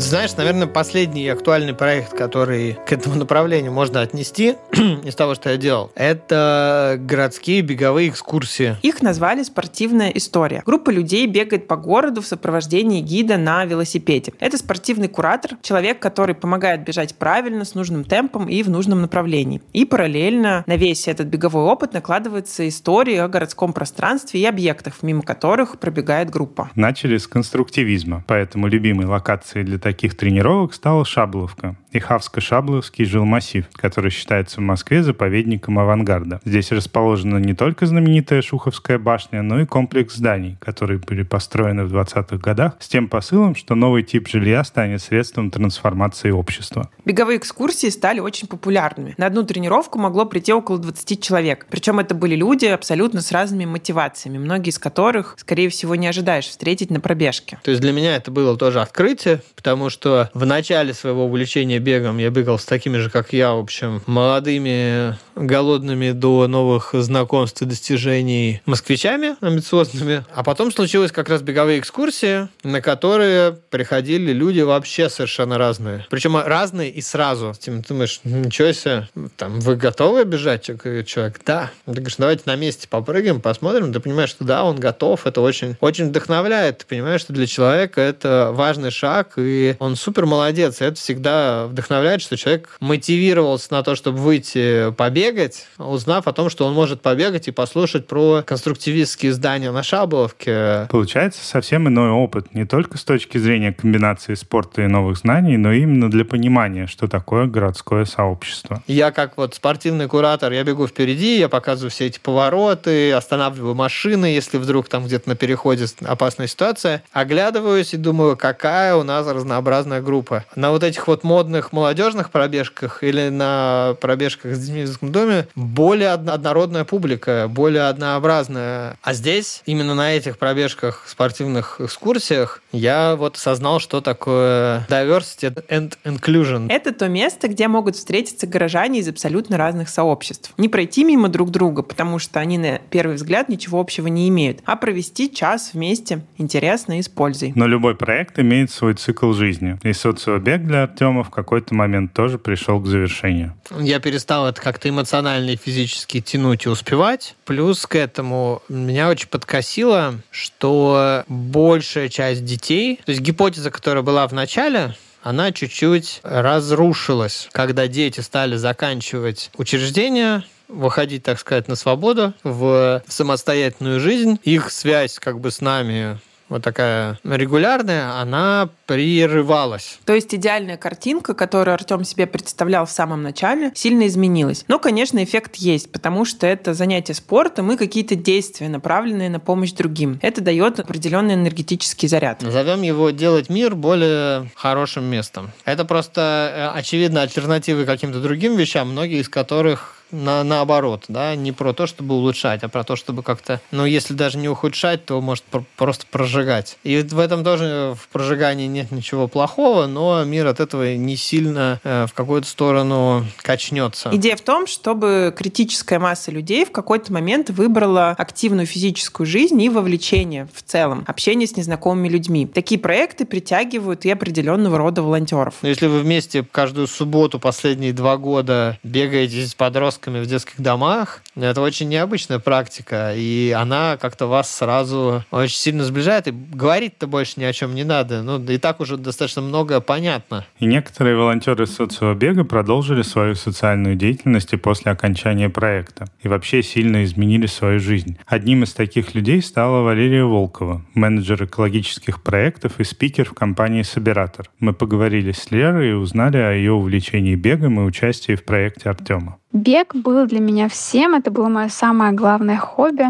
Знаешь, 0.00 0.36
наверное, 0.36 0.66
последний 0.66 1.28
актуальный 1.28 1.72
проект, 1.72 2.16
который 2.16 2.76
к 2.86 2.92
этому 2.92 3.14
направлению 3.14 3.72
можно 3.72 4.00
отнести 4.00 4.56
из 5.04 5.14
того, 5.14 5.34
что 5.34 5.50
я 5.50 5.56
делал, 5.56 5.92
это 5.94 6.96
городские 6.98 7.62
беговые 7.62 8.08
экскурсии. 8.08 8.76
Их 8.82 9.02
назвали 9.02 9.42
«Спортивная 9.42 10.10
история». 10.10 10.62
Группа 10.66 10.90
людей 10.90 11.26
бегает 11.26 11.68
по 11.68 11.76
городу 11.76 12.22
в 12.22 12.26
сопровождении 12.26 13.00
гида 13.00 13.36
на 13.36 13.64
велосипеде. 13.64 14.32
Это 14.40 14.58
спортивный 14.58 15.08
куратор, 15.08 15.52
человек, 15.62 16.00
который 16.00 16.34
помогает 16.34 16.84
бежать 16.84 17.14
правильно, 17.14 17.64
с 17.64 17.74
нужным 17.74 18.04
темпом 18.04 18.48
и 18.48 18.62
в 18.62 18.70
нужном 18.70 19.00
направлении. 19.00 19.62
И 19.72 19.84
параллельно 19.84 20.64
на 20.66 20.76
весь 20.76 21.06
этот 21.06 21.28
беговой 21.28 21.64
опыт 21.64 21.92
накладывается 21.92 22.66
история 22.68 23.22
о 23.22 23.28
городском 23.28 23.72
пространстве 23.72 24.40
и 24.40 24.44
объектах, 24.44 25.02
мимо 25.02 25.22
которых 25.22 25.78
пробегает 25.78 26.30
группа. 26.30 26.70
Начали 26.74 27.16
с 27.16 27.26
конструктивизма, 27.28 28.24
поэтому 28.26 28.66
любимой 28.66 29.06
локацией 29.06 29.64
для 29.64 29.78
таких 29.84 30.16
тренировок 30.16 30.72
стала 30.72 31.04
Шабловка 31.04 31.76
и 31.92 31.98
Хавско-Шабловский 31.98 33.04
жилмассив, 33.04 33.66
который 33.74 34.10
считается 34.10 34.60
в 34.60 34.64
Москве 34.64 35.02
заповедником 35.02 35.78
авангарда. 35.78 36.40
Здесь 36.44 36.72
расположена 36.72 37.36
не 37.36 37.52
только 37.54 37.84
знаменитая 37.84 38.40
Шуховская 38.40 38.98
башня, 38.98 39.42
но 39.42 39.60
и 39.60 39.66
комплекс 39.66 40.14
зданий, 40.14 40.56
которые 40.58 40.98
были 40.98 41.22
построены 41.22 41.84
в 41.84 41.94
20-х 41.94 42.38
годах 42.38 42.76
с 42.80 42.88
тем 42.88 43.08
посылом, 43.08 43.54
что 43.54 43.74
новый 43.74 44.02
тип 44.02 44.26
жилья 44.26 44.64
станет 44.64 45.02
средством 45.02 45.50
трансформации 45.50 46.30
общества. 46.30 46.88
Беговые 47.04 47.38
экскурсии 47.38 47.90
стали 47.90 48.20
очень 48.20 48.48
популярными. 48.48 49.14
На 49.18 49.26
одну 49.26 49.44
тренировку 49.44 49.98
могло 49.98 50.24
прийти 50.24 50.52
около 50.54 50.78
20 50.78 51.22
человек. 51.22 51.66
Причем 51.70 52.00
это 52.00 52.14
были 52.14 52.34
люди 52.34 52.64
абсолютно 52.64 53.20
с 53.20 53.30
разными 53.32 53.66
мотивациями, 53.66 54.38
многие 54.38 54.70
из 54.70 54.78
которых, 54.78 55.34
скорее 55.38 55.68
всего, 55.68 55.94
не 55.94 56.06
ожидаешь 56.06 56.46
встретить 56.46 56.90
на 56.90 57.00
пробежке. 57.00 57.58
То 57.62 57.70
есть 57.70 57.82
для 57.82 57.92
меня 57.92 58.16
это 58.16 58.30
было 58.30 58.56
тоже 58.56 58.80
открытие, 58.80 59.42
потому 59.64 59.88
что 59.88 60.28
в 60.34 60.44
начале 60.44 60.92
своего 60.92 61.24
увлечения 61.24 61.78
бегом 61.78 62.18
я 62.18 62.28
бегал 62.28 62.58
с 62.58 62.66
такими 62.66 62.98
же, 62.98 63.08
как 63.08 63.32
я, 63.32 63.54
в 63.54 63.60
общем, 63.60 64.02
молодыми, 64.04 65.16
голодными 65.36 66.10
до 66.10 66.46
новых 66.46 66.90
знакомств 66.92 67.62
и 67.62 67.64
достижений 67.64 68.60
москвичами 68.66 69.36
амбициозными. 69.40 70.22
А 70.34 70.42
потом 70.44 70.70
случилось 70.70 71.12
как 71.12 71.30
раз 71.30 71.40
беговые 71.40 71.78
экскурсии, 71.78 72.48
на 72.62 72.82
которые 72.82 73.52
приходили 73.70 74.32
люди 74.32 74.60
вообще 74.60 75.08
совершенно 75.08 75.56
разные. 75.56 76.06
Причем 76.10 76.36
разные 76.36 76.90
и 76.90 77.00
сразу. 77.00 77.54
Ты 77.58 77.72
думаешь, 77.88 78.20
ничего 78.24 78.70
себе, 78.72 79.08
там, 79.38 79.60
вы 79.60 79.76
готовы 79.76 80.24
бежать? 80.24 80.66
Человек, 80.66 81.40
да. 81.46 81.70
Ты 81.86 81.92
говоришь, 81.92 82.16
давайте 82.18 82.42
на 82.44 82.56
месте 82.56 82.86
попрыгаем, 82.86 83.40
посмотрим. 83.40 83.94
Ты 83.94 84.00
понимаешь, 84.00 84.28
что 84.28 84.44
да, 84.44 84.62
он 84.62 84.78
готов. 84.78 85.26
Это 85.26 85.40
очень, 85.40 85.78
очень 85.80 86.08
вдохновляет. 86.08 86.78
Ты 86.78 86.86
понимаешь, 86.86 87.22
что 87.22 87.32
для 87.32 87.46
человека 87.46 88.02
это 88.02 88.50
важный 88.52 88.90
шаг, 88.90 89.38
и 89.38 89.53
он 89.78 89.96
супер 89.96 90.26
молодец. 90.26 90.80
И 90.80 90.84
это 90.84 90.96
всегда 90.96 91.66
вдохновляет, 91.66 92.20
что 92.20 92.36
человек 92.36 92.76
мотивировался 92.80 93.72
на 93.72 93.82
то, 93.82 93.94
чтобы 93.94 94.18
выйти 94.18 94.92
побегать, 94.92 95.66
узнав 95.78 96.26
о 96.26 96.32
том, 96.32 96.50
что 96.50 96.66
он 96.66 96.74
может 96.74 97.02
побегать 97.02 97.48
и 97.48 97.50
послушать 97.50 98.06
про 98.06 98.42
конструктивистские 98.42 99.32
здания 99.32 99.70
на 99.70 99.82
Шаболовке. 99.82 100.86
Получается 100.90 101.44
совсем 101.44 101.88
иной 101.88 102.10
опыт, 102.10 102.54
не 102.54 102.64
только 102.64 102.98
с 102.98 103.04
точки 103.04 103.38
зрения 103.38 103.72
комбинации 103.72 104.34
спорта 104.34 104.82
и 104.82 104.86
новых 104.86 105.18
знаний, 105.18 105.56
но 105.56 105.72
именно 105.72 106.10
для 106.10 106.24
понимания, 106.24 106.86
что 106.86 107.08
такое 107.08 107.46
городское 107.46 108.04
сообщество. 108.04 108.82
Я 108.86 109.10
как 109.10 109.36
вот 109.36 109.54
спортивный 109.54 110.08
куратор, 110.08 110.52
я 110.52 110.64
бегу 110.64 110.86
впереди, 110.86 111.38
я 111.38 111.48
показываю 111.48 111.90
все 111.90 112.06
эти 112.06 112.18
повороты, 112.18 113.12
останавливаю 113.12 113.74
машины, 113.74 114.26
если 114.26 114.58
вдруг 114.58 114.88
там 114.88 115.04
где-то 115.04 115.28
на 115.28 115.36
переходе 115.36 115.86
опасная 116.04 116.46
ситуация, 116.46 117.02
оглядываюсь 117.12 117.94
и 117.94 117.96
думаю, 117.96 118.36
какая 118.36 118.94
у 118.96 119.02
нас 119.02 119.26
разнообразная 119.44 120.00
группа. 120.00 120.44
На 120.56 120.70
вот 120.70 120.82
этих 120.82 121.06
вот 121.06 121.22
модных 121.22 121.72
молодежных 121.72 122.30
пробежках 122.30 123.02
или 123.02 123.28
на 123.28 123.94
пробежках 124.00 124.54
с 124.54 124.58
детьми 124.58 124.82
в 124.82 124.86
детском 124.86 125.12
доме 125.12 125.46
более 125.54 126.10
однородная 126.10 126.84
публика, 126.84 127.46
более 127.48 127.88
однообразная. 127.88 128.96
А 129.02 129.12
здесь, 129.12 129.62
именно 129.66 129.94
на 129.94 130.14
этих 130.14 130.38
пробежках, 130.38 131.04
спортивных 131.06 131.80
экскурсиях, 131.80 132.62
я 132.72 133.16
вот 133.16 133.36
осознал, 133.36 133.80
что 133.80 134.00
такое 134.00 134.86
diversity 134.88 135.54
and 135.68 135.92
inclusion. 136.04 136.66
Это 136.70 136.92
то 136.92 137.08
место, 137.08 137.48
где 137.48 137.68
могут 137.68 137.96
встретиться 137.96 138.46
горожане 138.46 139.00
из 139.00 139.08
абсолютно 139.08 139.58
разных 139.58 139.88
сообществ. 139.90 140.52
Не 140.56 140.68
пройти 140.68 141.04
мимо 141.04 141.28
друг 141.28 141.50
друга, 141.50 141.82
потому 141.82 142.18
что 142.18 142.40
они 142.40 142.56
на 142.56 142.78
первый 142.90 143.16
взгляд 143.16 143.48
ничего 143.48 143.78
общего 143.78 144.06
не 144.06 144.28
имеют, 144.28 144.60
а 144.64 144.76
провести 144.76 145.32
час 145.32 145.70
вместе 145.74 146.22
интересно 146.38 146.98
и 146.98 147.02
с 147.02 147.08
пользой. 147.08 147.52
Но 147.54 147.66
любой 147.66 147.94
проект 147.94 148.38
имеет 148.38 148.70
свой 148.70 148.94
цикл 148.94 149.33
жизни. 149.34 149.78
И 149.82 149.92
социобег 149.92 150.64
для 150.64 150.84
Артема 150.84 151.24
в 151.24 151.30
какой-то 151.30 151.74
момент 151.74 152.12
тоже 152.12 152.38
пришел 152.38 152.80
к 152.80 152.86
завершению. 152.86 153.54
Я 153.78 154.00
перестал 154.00 154.46
это 154.46 154.60
как-то 154.60 154.88
эмоционально 154.88 155.50
и 155.50 155.56
физически 155.56 156.20
тянуть 156.20 156.66
и 156.66 156.68
успевать. 156.68 157.34
Плюс 157.44 157.86
к 157.86 157.96
этому 157.96 158.62
меня 158.68 159.08
очень 159.08 159.28
подкосило, 159.28 160.14
что 160.30 161.24
большая 161.28 162.08
часть 162.08 162.44
детей, 162.44 163.00
то 163.04 163.10
есть 163.10 163.22
гипотеза, 163.22 163.70
которая 163.70 164.02
была 164.02 164.26
в 164.26 164.32
начале, 164.32 164.94
она 165.22 165.52
чуть-чуть 165.52 166.20
разрушилась, 166.22 167.48
когда 167.52 167.86
дети 167.86 168.20
стали 168.20 168.56
заканчивать 168.56 169.50
учреждения, 169.56 170.44
выходить, 170.68 171.22
так 171.22 171.38
сказать, 171.38 171.66
на 171.66 171.76
свободу, 171.76 172.34
в 172.42 173.02
самостоятельную 173.08 174.00
жизнь. 174.00 174.38
Их 174.44 174.70
связь 174.70 175.18
как 175.18 175.40
бы 175.40 175.50
с 175.50 175.60
нами 175.60 176.18
вот 176.48 176.62
такая 176.62 177.18
регулярная, 177.24 178.20
она 178.20 178.68
прерывалась. 178.86 179.98
То 180.04 180.14
есть 180.14 180.34
идеальная 180.34 180.76
картинка, 180.76 181.34
которую 181.34 181.74
Артем 181.74 182.04
себе 182.04 182.26
представлял 182.26 182.86
в 182.86 182.90
самом 182.90 183.22
начале, 183.22 183.72
сильно 183.74 184.06
изменилась. 184.06 184.64
Но, 184.68 184.78
конечно, 184.78 185.22
эффект 185.22 185.56
есть, 185.56 185.90
потому 185.90 186.24
что 186.24 186.46
это 186.46 186.74
занятие 186.74 187.14
спортом 187.14 187.72
и 187.72 187.76
какие-то 187.76 188.14
действия, 188.14 188.68
направленные 188.68 189.30
на 189.30 189.40
помощь 189.40 189.72
другим. 189.72 190.18
Это 190.22 190.40
дает 190.40 190.80
определенный 190.80 191.34
энергетический 191.34 192.08
заряд. 192.08 192.42
Назовем 192.42 192.82
его 192.82 193.10
«делать 193.10 193.48
мир 193.48 193.74
более 193.74 194.50
хорошим 194.54 195.04
местом». 195.04 195.50
Это 195.64 195.84
просто, 195.84 196.72
э, 196.74 196.78
очевидно, 196.78 197.22
альтернативы 197.22 197.84
каким-то 197.84 198.20
другим 198.20 198.56
вещам, 198.56 198.90
многие 198.90 199.20
из 199.20 199.28
которых 199.28 199.93
на, 200.14 200.44
наоборот, 200.44 201.04
да, 201.08 201.34
не 201.34 201.52
про 201.52 201.72
то, 201.72 201.86
чтобы 201.86 202.14
улучшать, 202.14 202.62
а 202.62 202.68
про 202.68 202.84
то, 202.84 202.96
чтобы 202.96 203.22
как-то, 203.22 203.60
ну, 203.70 203.84
если 203.84 204.14
даже 204.14 204.38
не 204.38 204.48
ухудшать, 204.48 205.04
то 205.04 205.20
может 205.20 205.44
про- 205.44 205.64
просто 205.76 206.06
прожигать. 206.10 206.78
И 206.84 206.98
в 207.02 207.18
этом 207.18 207.44
тоже 207.44 207.94
в 208.00 208.08
прожигании 208.08 208.66
нет 208.66 208.92
ничего 208.92 209.28
плохого, 209.28 209.86
но 209.86 210.24
мир 210.24 210.46
от 210.46 210.60
этого 210.60 210.94
не 210.94 211.16
сильно 211.16 211.80
э, 211.84 212.06
в 212.08 212.14
какую-то 212.14 212.46
сторону 212.46 213.24
качнется. 213.42 214.10
Идея 214.12 214.36
в 214.36 214.40
том, 214.42 214.66
чтобы 214.66 215.34
критическая 215.36 215.98
масса 215.98 216.30
людей 216.30 216.64
в 216.64 216.70
какой-то 216.70 217.12
момент 217.12 217.50
выбрала 217.50 218.10
активную 218.10 218.66
физическую 218.66 219.26
жизнь 219.26 219.60
и 219.60 219.68
вовлечение 219.68 220.48
в 220.54 220.62
целом, 220.62 221.04
общение 221.06 221.48
с 221.48 221.56
незнакомыми 221.56 222.08
людьми. 222.08 222.46
Такие 222.46 222.80
проекты 222.80 223.24
притягивают 223.24 224.04
и 224.04 224.10
определенного 224.10 224.78
рода 224.78 225.02
волонтеров. 225.02 225.54
Но 225.62 225.68
если 225.68 225.86
вы 225.86 226.00
вместе 226.00 226.44
каждую 226.50 226.86
субботу 226.86 227.38
последние 227.40 227.92
два 227.92 228.16
года 228.16 228.78
бегаете 228.82 229.46
с 229.46 229.54
подростками 229.54 230.03
в 230.10 230.26
детских 230.26 230.60
домах, 230.60 231.22
это 231.36 231.60
очень 231.60 231.88
необычная 231.88 232.38
практика, 232.38 233.12
и 233.14 233.54
она 233.56 233.96
как-то 234.00 234.26
вас 234.26 234.54
сразу 234.54 235.24
очень 235.30 235.56
сильно 235.56 235.84
сближает, 235.84 236.28
и 236.28 236.30
говорить-то 236.30 237.06
больше 237.06 237.40
ни 237.40 237.44
о 237.44 237.52
чем 237.52 237.74
не 237.74 237.84
надо. 237.84 238.22
Ну, 238.22 238.42
и 238.42 238.58
так 238.58 238.80
уже 238.80 238.96
достаточно 238.96 239.42
многое 239.42 239.80
понятно. 239.80 240.44
И 240.58 240.66
некоторые 240.66 241.16
волонтеры 241.16 241.66
социобега 241.66 242.44
продолжили 242.44 243.02
свою 243.02 243.34
социальную 243.34 243.96
деятельность 243.96 244.52
и 244.52 244.56
после 244.56 244.92
окончания 244.92 245.48
проекта, 245.48 246.06
и 246.22 246.28
вообще 246.28 246.62
сильно 246.62 247.04
изменили 247.04 247.46
свою 247.46 247.80
жизнь. 247.80 248.18
Одним 248.26 248.62
из 248.64 248.72
таких 248.72 249.14
людей 249.14 249.42
стала 249.42 249.82
Валерия 249.82 250.24
Волкова, 250.24 250.84
менеджер 250.94 251.44
экологических 251.44 252.22
проектов 252.22 252.80
и 252.80 252.84
спикер 252.84 253.24
в 253.26 253.34
компании 253.34 253.82
«Собиратор». 253.82 254.50
Мы 254.58 254.72
поговорили 254.72 255.32
с 255.32 255.50
Лерой 255.50 255.90
и 255.90 255.92
узнали 255.92 256.38
о 256.38 256.52
ее 256.52 256.72
увлечении 256.72 257.34
бегом 257.34 257.80
и 257.80 257.84
участии 257.84 258.34
в 258.34 258.44
проекте 258.44 258.90
Артема. 258.90 259.38
Бег 259.54 259.94
был 259.94 260.26
для 260.26 260.40
меня 260.40 260.68
всем, 260.68 261.14
это 261.14 261.30
было 261.30 261.48
мое 261.48 261.68
самое 261.68 262.12
главное 262.12 262.56
хобби. 262.56 263.06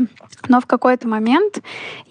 Но 0.46 0.61
в 0.61 0.66
какой-то 0.66 1.09
момент 1.09 1.61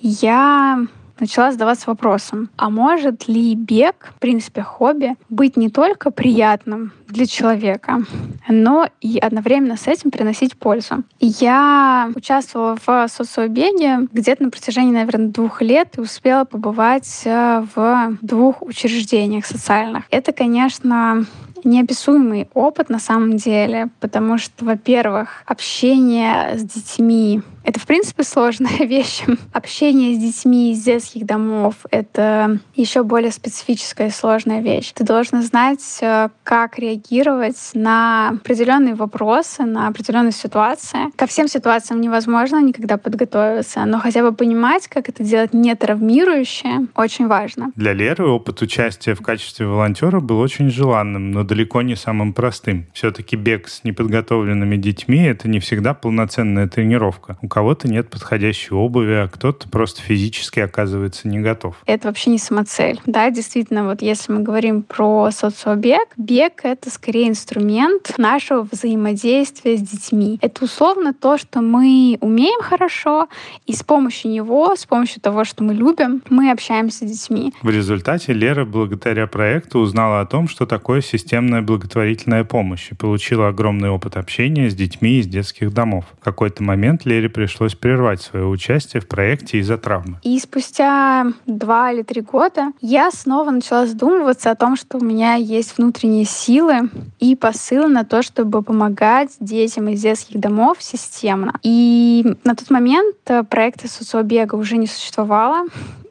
я 0.02 0.80
начала 1.20 1.52
задаваться 1.52 1.90
вопросом, 1.92 2.50
а 2.58 2.72
может 2.72 3.28
ли 3.28 3.54
бег, 3.54 4.14
в 4.16 4.20
принципе, 4.20 4.64
хобби, 4.64 5.16
быть 5.30 5.56
не 5.56 5.70
только 5.70 6.10
приятным 6.10 6.94
для 7.08 7.28
человека, 7.28 8.02
но 8.50 8.90
и 9.02 9.20
одновременно 9.20 9.78
с 9.78 9.86
этим 9.86 10.10
приносить 10.10 10.58
пользу. 10.58 11.04
Я 11.20 12.10
участвовала 12.16 12.76
в 12.84 13.08
социобеге 13.10 14.08
где-то 14.12 14.44
на 14.44 14.50
протяжении, 14.50 14.94
наверное, 14.94 15.28
двух 15.28 15.62
лет 15.62 15.98
и 15.98 16.02
успела 16.02 16.44
побывать 16.44 17.22
э, 17.26 17.64
в 17.76 18.18
двух 18.22 18.64
учреждениях 18.64 19.46
социальных. 19.46 20.06
Это, 20.10 20.34
конечно, 20.34 21.26
неописуемый 21.64 22.50
опыт 22.54 22.90
на 22.90 23.00
самом 23.00 23.38
деле, 23.38 23.90
потому 24.00 24.38
что, 24.38 24.66
во-первых, 24.66 25.44
общение 25.46 26.58
с 26.58 26.64
детьми— 26.64 27.42
это, 27.64 27.80
в 27.80 27.86
принципе, 27.88 28.24
сложная 28.24 28.78
вещь. 28.86 29.24
Общение 29.52 30.16
с 30.16 30.20
детьми 30.20 30.72
из 30.72 30.84
детских 30.84 31.26
домов— 31.26 31.76
это 31.92 32.60
еще 32.76 33.04
более 33.04 33.32
специфическая 33.32 34.08
и 34.08 34.12
сложная 34.12 34.62
вещь. 34.62 34.92
Ты 34.94 35.04
должна 35.04 35.42
знать, 35.42 36.00
э, 36.02 36.30
как 36.44 36.78
реагировать 36.78 37.72
на 37.74 38.30
определенные 38.30 38.96
вопросы, 38.96 39.64
на 39.64 39.88
определенные 39.88 40.32
ситуации. 40.32 41.16
Ко 41.16 41.26
всем 41.26 41.48
ситуациям 41.48 42.02
невозможно 42.02 42.62
никогда 42.62 42.98
подготовиться, 42.98 43.86
но 43.86 44.00
хотя 44.00 44.22
бы 44.24 44.34
понимать, 44.34 44.88
как 44.88 45.10
это 45.10 45.24
делать 45.24 45.54
не 45.54 45.74
травмирующе, 45.76 46.88
очень 46.96 47.28
важно. 47.28 47.72
Для 47.76 47.94
Леры 47.94 48.28
опыт 48.28 48.62
участия 48.62 49.16
в 49.16 49.22
качестве 49.22 49.68
волонтера 49.68 50.20
был 50.20 50.40
очень 50.40 50.70
желанным, 50.70 51.32
но 51.32 51.44
далеко 51.44 51.82
не 51.82 51.96
самым 51.96 52.34
простым. 52.34 52.88
Все-таки 52.94 53.36
бег 53.36 53.68
с 53.70 53.84
неподготовленными 53.84 54.76
детьми— 54.76 55.24
это 55.26 55.48
не 55.48 55.60
всегда 55.60 55.94
полноценная 55.94 56.68
тренировка. 56.68 57.38
У 57.42 57.48
кого-то 57.54 57.88
нет 57.88 58.10
подходящей 58.10 58.76
обуви, 58.76 59.14
а 59.14 59.28
кто-то 59.28 59.70
просто 59.70 60.02
физически 60.02 60.60
оказывается 60.60 61.28
не 61.28 61.38
готов. 61.38 61.76
Это 61.86 62.08
вообще 62.08 62.32
не 62.32 62.40
самоцель. 62.40 63.00
Да, 63.06 63.30
действительно, 63.30 63.86
вот 63.86 64.02
если 64.02 64.32
мы 64.32 64.40
говорим 64.40 64.82
про 64.82 65.30
социобег, 65.30 66.02
бег— 66.18 66.62
это 66.64 66.90
скорее 66.90 67.30
инструмент 67.30 68.16
нашего 68.18 68.68
взаимодействия 68.72 69.78
с 69.78 69.82
детьми. 69.82 70.40
Это 70.42 70.66
условно 70.66 71.14
то, 71.14 71.38
что 71.38 71.62
мы 71.62 72.18
умеем 72.22 72.60
хорошо, 72.64 73.28
и 73.68 73.74
с 73.74 73.84
помощью 73.84 74.32
него, 74.32 74.76
с 74.76 74.88
помощью 74.88 75.22
того, 75.22 75.44
что 75.44 75.64
мы 75.64 75.76
любим, 75.76 76.24
мы 76.32 76.50
общаемся 76.50 77.08
с 77.08 77.12
детьми. 77.12 77.54
В 77.62 77.70
результате 77.70 78.34
Лера 78.34 78.66
благодаря 78.66 79.28
проекту 79.28 79.78
узнала 79.78 80.22
о 80.22 80.26
том, 80.26 80.48
что 80.48 80.66
такое 80.66 81.02
системная 81.02 81.62
благотворительная 81.62 82.46
помощь 82.46 82.92
и 82.92 82.96
получила 82.96 83.50
огромный 83.50 83.92
опыт 83.92 84.18
общения 84.18 84.72
с 84.72 84.74
детьми 84.74 85.20
из 85.20 85.28
детских 85.28 85.72
домов. 85.72 86.06
В 86.20 86.24
какой-то 86.24 86.64
момент 86.64 87.06
Лере 87.06 87.30
пришлось 87.44 87.76
прервать 87.76 88.22
свое 88.22 88.46
участие 88.46 89.02
в 89.02 89.08
проекте 89.08 89.58
из-за 89.58 89.78
травмы. 89.78 90.18
И 90.24 90.40
спустя 90.40 91.26
два 91.46 91.92
или 91.92 92.02
три 92.02 92.22
года 92.22 92.72
я 92.80 93.12
снова 93.12 93.52
начала 93.52 93.86
задумываться 93.86 94.50
о 94.50 94.56
том, 94.56 94.78
что 94.78 94.98
у 94.98 95.04
меня 95.04 95.34
есть 95.34 95.78
внутренние 95.78 96.24
силы 96.24 96.90
и 97.20 97.36
посыл 97.36 97.90
на 97.90 98.06
то, 98.06 98.24
чтобы 98.24 98.64
помогать 98.64 99.32
детям 99.42 99.90
из 99.90 100.02
детских 100.02 100.40
домов 100.40 100.78
системно. 100.80 101.60
И 101.64 102.38
на 102.46 102.56
тот 102.56 102.70
момент 102.70 103.18
э, 103.26 103.44
проекта 103.44 103.90
социобега 103.90 104.56
уже 104.56 104.78
не 104.78 104.88
существовало. 104.88 105.66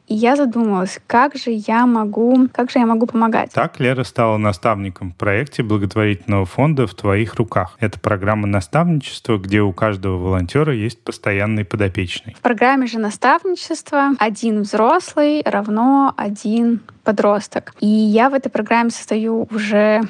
И 0.07 0.15
я 0.15 0.35
задумалась, 0.35 0.99
как 1.07 1.35
же 1.35 1.51
я 1.51 1.85
могу, 1.85 2.47
как 2.51 2.69
же 2.69 2.79
я 2.79 2.85
могу 2.85 3.05
помогать. 3.05 3.51
Так 3.53 3.79
Лера 3.79 4.03
стала 4.03 4.37
наставником 4.37 5.11
в 5.11 5.15
проекте 5.15 5.63
благотворительного 5.63 6.45
фонда 6.45 6.87
«В 6.87 6.93
твоих 6.93 7.35
руках». 7.35 7.77
Это 7.79 7.99
программа 7.99 8.47
наставничества, 8.47 9.37
где 9.37 9.61
у 9.61 9.71
каждого 9.71 10.17
волонтера 10.17 10.73
есть 10.73 11.01
постоянный 11.03 11.63
подопечный. 11.63 12.35
В 12.35 12.41
программе 12.41 12.87
же 12.87 12.99
наставничества 12.99 14.11
один 14.19 14.61
взрослый 14.61 15.41
равно 15.45 16.13
один 16.17 16.81
подросток. 17.03 17.73
И 17.79 17.87
я 17.87 18.29
в 18.29 18.33
этой 18.33 18.49
программе 18.49 18.89
состою 18.89 19.47
уже 19.51 20.01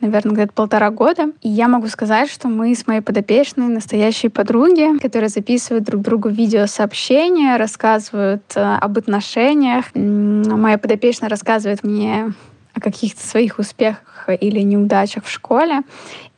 наверное, 0.00 0.34
где-то 0.34 0.52
полтора 0.52 0.90
года. 0.90 1.32
И 1.42 1.48
я 1.48 1.68
могу 1.68 1.88
сказать, 1.88 2.30
что 2.30 2.48
мы 2.48 2.74
с 2.74 2.86
моей 2.86 3.00
подопечной 3.00 3.68
настоящие 3.68 4.30
подруги, 4.30 4.98
которые 4.98 5.28
записывают 5.28 5.84
друг 5.84 6.02
другу 6.02 6.28
видеосообщения, 6.28 7.56
рассказывают 7.56 8.42
э, 8.54 8.60
об 8.60 8.98
отношениях. 8.98 9.86
Моя 9.94 10.78
подопечная 10.78 11.28
рассказывает 11.28 11.84
мне 11.84 12.32
о 12.74 12.80
каких-то 12.80 13.26
своих 13.26 13.58
успехах 13.58 14.07
или 14.32 14.60
неудачах 14.60 15.24
в 15.24 15.30
школе 15.30 15.82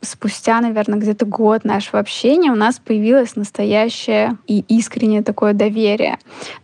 спустя, 0.03 0.61
наверное, 0.61 0.99
где-то 0.99 1.27
год 1.27 1.65
нашего 1.65 1.99
общения 1.99 2.51
у 2.51 2.57
нас 2.57 2.79
появилось 2.79 3.37
настоящее 3.37 4.37
и 4.47 4.61
искреннее 4.69 5.23
такое 5.23 5.53
доверие 5.53 6.19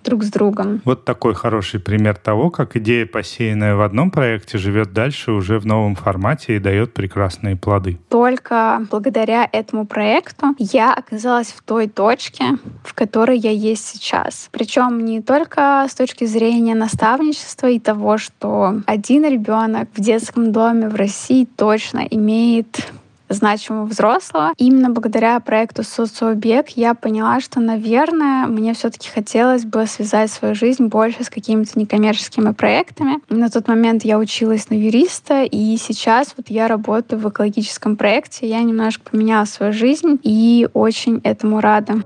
друг 0.05 0.25
с 0.25 0.31
другом. 0.31 0.81
Вот 0.85 1.05
такой 1.05 1.35
хороший 1.35 1.81
пример 1.81 2.17
того, 2.17 2.51
как 2.51 2.77
идея, 2.77 3.07
посеянная 3.07 3.77
в 3.77 3.83
одном 3.83 4.11
проекте, 4.11 4.59
живет 4.59 4.93
дальше 4.93 5.33
уже 5.33 5.59
в 5.59 5.67
новом 5.67 5.95
формате 5.95 6.57
и 6.57 6.59
дает 6.59 6.95
прекрасные 6.95 7.57
плоды. 7.57 7.99
Только 8.09 8.87
благодаря 8.91 9.49
этому 9.51 9.87
проекту 9.87 10.55
я 10.59 10.95
оказалась 10.95 11.49
в 11.49 11.63
той 11.63 11.89
точке, 11.89 12.45
в 12.85 12.95
которой 12.95 13.39
я 13.39 13.51
есть 13.51 13.87
сейчас. 13.87 14.49
Причем 14.51 15.05
не 15.05 15.21
только 15.21 15.87
с 15.89 15.95
точки 15.95 16.25
зрения 16.25 16.75
наставничества 16.75 17.69
и 17.69 17.79
того, 17.79 18.19
что 18.19 18.81
один 18.87 19.25
ребенок 19.25 19.89
в 19.95 20.01
детском 20.01 20.53
доме 20.53 20.89
в 20.89 20.95
России 20.95 21.16
точно 21.57 22.07
имеет 22.11 22.87
значимого 23.29 23.87
взрослого. 23.87 24.53
Именно 24.57 24.91
благодаря 24.91 25.39
проекту 25.41 25.83
«Социобег» 25.83 26.69
я 26.71 26.95
поняла, 26.95 27.41
что, 27.41 27.61
наверное, 27.61 28.47
мне 28.47 28.75
все 28.75 28.91
таки 28.91 29.09
хотелось 29.09 29.65
бы 29.65 29.87
связать 29.87 30.31
свою 30.31 30.55
жизнь 30.55 30.87
больше 30.87 31.25
с 31.25 31.31
какими-то 31.31 31.79
некоммерческими 31.79 32.53
проектами. 32.53 33.19
На 33.29 33.51
тот 33.51 33.69
момент 33.69 34.05
я 34.05 34.19
училась 34.19 34.71
на 34.71 34.75
юриста, 34.75 35.43
и 35.43 35.77
сейчас 35.77 36.35
вот 36.37 36.49
я 36.49 36.69
работаю 36.69 37.21
в 37.21 37.29
экологическом 37.29 37.97
проекте. 37.97 38.49
Я 38.49 38.63
немножко 38.63 39.11
поменяла 39.11 39.45
свою 39.45 39.73
жизнь 39.73 40.19
и 40.23 40.69
очень 40.73 41.21
этому 41.25 41.61
рада. 41.61 42.03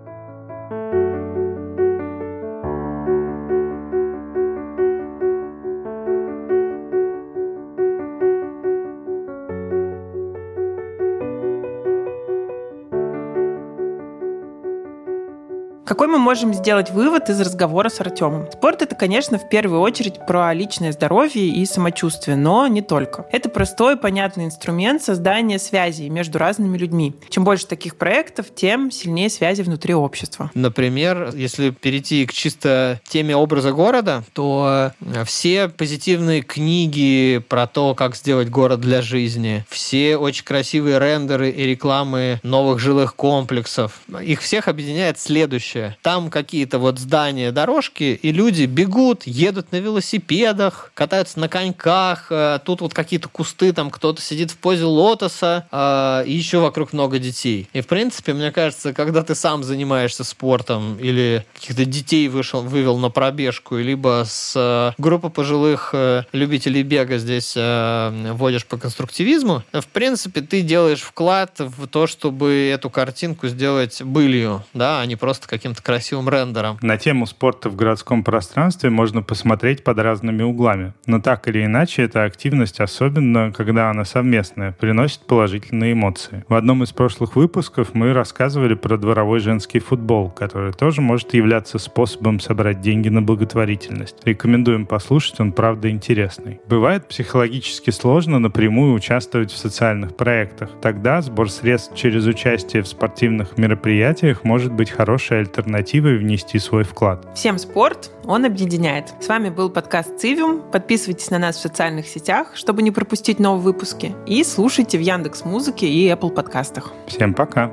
Какой 15.91 16.07
мы 16.07 16.19
можем 16.19 16.55
сделать 16.55 16.91
вывод 16.91 17.31
из 17.31 17.41
разговора 17.41 17.89
с 17.89 18.01
Артемом? 18.01 18.49
Спорт— 18.53 18.81
это, 18.83 18.95
конечно, 18.95 19.41
в 19.41 19.49
первую 19.49 19.81
очередь 19.81 20.25
про 20.25 20.55
личное 20.55 20.93
здоровье 20.93 21.45
и 21.49 21.67
самочувствие, 21.67 22.37
но 22.37 22.69
не 22.69 22.81
только. 22.81 23.27
Это 23.33 23.49
простой, 23.49 23.97
понятный 23.97 24.45
инструмент 24.45 25.03
создания 25.03 25.59
связей 25.59 26.09
между 26.09 26.39
разными 26.39 26.79
людьми. 26.79 27.17
Чем 27.29 27.43
больше 27.43 27.67
таких 27.67 27.97
проектов, 27.97 28.55
тем 28.55 28.93
сильнее 28.93 29.29
связи 29.29 29.63
внутри 29.63 29.93
общества. 29.93 30.53
Например, 30.55 31.33
если 31.35 31.71
перейти 31.71 32.25
к 32.25 32.33
чисто 32.33 33.01
теме 33.09 33.35
образа 33.35 33.73
города, 33.73 34.23
то 34.33 34.93
все 35.25 35.69
позитивные 35.69 36.43
книги 36.43 37.43
про 37.49 37.67
то, 37.67 37.97
как 37.97 38.15
сделать 38.15 38.49
город 38.49 38.81
для 38.81 39.03
жизни, 39.03 39.65
все 39.69 40.17
очень 40.17 40.45
красивые 40.45 41.01
рендеры 41.01 41.51
и 41.51 41.65
рекламы 41.65 42.39
новых 42.45 42.79
жилых 42.79 43.17
комплексов, 43.17 44.03
их 44.23 44.41
всех 44.41 44.69
объединяет 44.69 45.19
следующее. 45.19 45.80
Там 46.03 46.31
какие-то 46.31 46.79
вот 46.79 46.99
здания, 46.99 47.53
дорожки, 47.53 48.19
и 48.23 48.33
люди 48.33 48.65
бегут, 48.65 49.27
едут 49.27 49.73
на 49.73 49.77
велосипедах, 49.77 50.91
катаются 50.95 51.39
на 51.41 51.49
коньках, 51.49 52.27
э, 52.31 52.59
тут 52.65 52.81
вот 52.81 52.95
какие-то 52.95 53.29
кусты, 53.29 53.73
там 53.73 53.91
кто-то 53.91 54.21
сидит 54.21 54.51
в 54.51 54.57
позе 54.57 54.85
лотоса, 54.85 55.67
э, 55.71 56.25
и 56.27 56.33
еще 56.33 56.59
вокруг 56.59 56.93
много 56.93 57.19
детей. 57.19 57.69
И, 57.73 57.81
в 57.81 57.87
принципе, 57.87 58.33
мне 58.33 58.53
кажется, 58.53 58.93
когда 58.93 59.23
ты 59.23 59.35
сам 59.35 59.63
занимаешься 59.63 60.25
спортом 60.25 60.99
или 60.99 61.45
каких-то 61.55 61.85
детей 61.85 62.29
вышел, 62.29 62.63
вывел 62.63 62.99
на 62.99 63.11
пробежку, 63.11 63.77
либо 63.77 64.25
с 64.27 64.55
э, 64.57 64.93
группы 65.01 65.31
пожилых 65.31 65.95
любителей 66.33 66.83
бега 66.83 67.19
здесь 67.19 67.55
водишь 67.57 68.67
по 68.67 68.77
конструктивизму, 68.77 69.63
в 69.73 69.87
принципе, 69.89 70.41
ты 70.41 70.63
делаешь 70.63 71.01
вклад 71.01 71.59
в 71.59 71.87
то, 71.87 72.07
чтобы 72.07 72.71
эту 72.73 72.91
картинку 72.91 73.49
сделать 73.49 74.03
былью, 74.03 74.65
да, 74.75 75.01
а 75.01 75.07
не 75.07 75.17
просто 75.17 75.49
каким-то 75.71 75.83
красивым 75.83 76.29
рендером. 76.29 76.79
На 76.83 76.97
тему 76.97 77.27
спорта 77.27 77.69
в 77.71 77.77
городском 77.77 78.25
пространстве 78.25 78.91
можно 78.91 79.23
посмотреть 79.23 79.85
под 79.85 79.99
разными 79.99 80.43
углами. 80.43 80.95
Но 81.07 81.21
так 81.21 81.47
или 81.49 81.65
иначе, 81.65 82.03
эта 82.03 82.25
активность, 82.25 82.81
особенно 82.81 83.53
когда 83.53 83.91
она 83.91 84.05
совместная, 84.05 84.73
приносит 84.73 85.27
положительные 85.27 85.93
эмоции. 85.93 86.45
В 86.49 86.55
одном 86.55 86.83
из 86.83 86.93
прошлых 86.93 87.37
выпусков 87.37 87.95
мы 87.95 88.13
рассказывали 88.13 88.75
про 88.75 88.97
дворовой 88.97 89.41
женский 89.41 89.79
футбол, 89.79 90.31
который 90.31 90.73
тоже 90.73 91.01
может 91.01 91.35
являться 91.35 91.79
способом 91.79 92.41
собрать 92.41 92.81
деньги 92.81 93.09
на 93.09 93.23
благотворительность. 93.23 94.17
Рекомендуем 94.25 94.87
послушать, 94.87 95.41
он 95.41 95.53
правда 95.53 95.91
интересный. 95.91 96.61
Бывает 96.69 97.07
психологически 97.07 97.91
сложно 97.91 98.39
напрямую 98.39 98.95
участвовать 98.95 99.53
в 99.53 99.57
социальных 99.57 100.17
проектах. 100.17 100.71
Тогда 100.83 101.23
сбор 101.23 101.51
средств 101.51 101.95
через 101.95 102.27
участие 102.27 102.83
в 102.83 102.89
спортивных 102.89 103.57
мероприятиях 103.57 104.45
может 104.45 104.73
быть 104.73 104.91
хорошей 104.91 105.41
альтернативой 105.61 106.19
внести 106.19 106.59
свой 106.59 106.85
вклад. 106.85 107.27
Всем 107.35 107.59
спорт, 107.59 108.11
он 108.25 108.45
объединяет. 108.45 109.13
С 109.21 109.29
вами 109.29 109.51
был 109.51 109.71
подкаст 109.71 110.19
«Цивиум». 110.19 110.63
Подписывайтесь 110.73 111.31
на 111.31 111.39
нас 111.39 111.57
в 111.57 111.61
социальных 111.61 112.07
сетях, 112.07 112.53
чтобы 112.55 112.83
не 112.83 112.91
пропустить 112.91 113.39
новые 113.39 113.63
выпуски. 113.63 114.15
И 114.27 114.43
слушайте 114.45 114.99
в 114.99 115.03
Яндекс 115.03 115.45
Музыке 115.45 115.87
и 115.87 116.09
Apple 116.09 116.31
подкастах. 116.31 116.93
Всем 117.07 117.35
пока! 117.35 117.71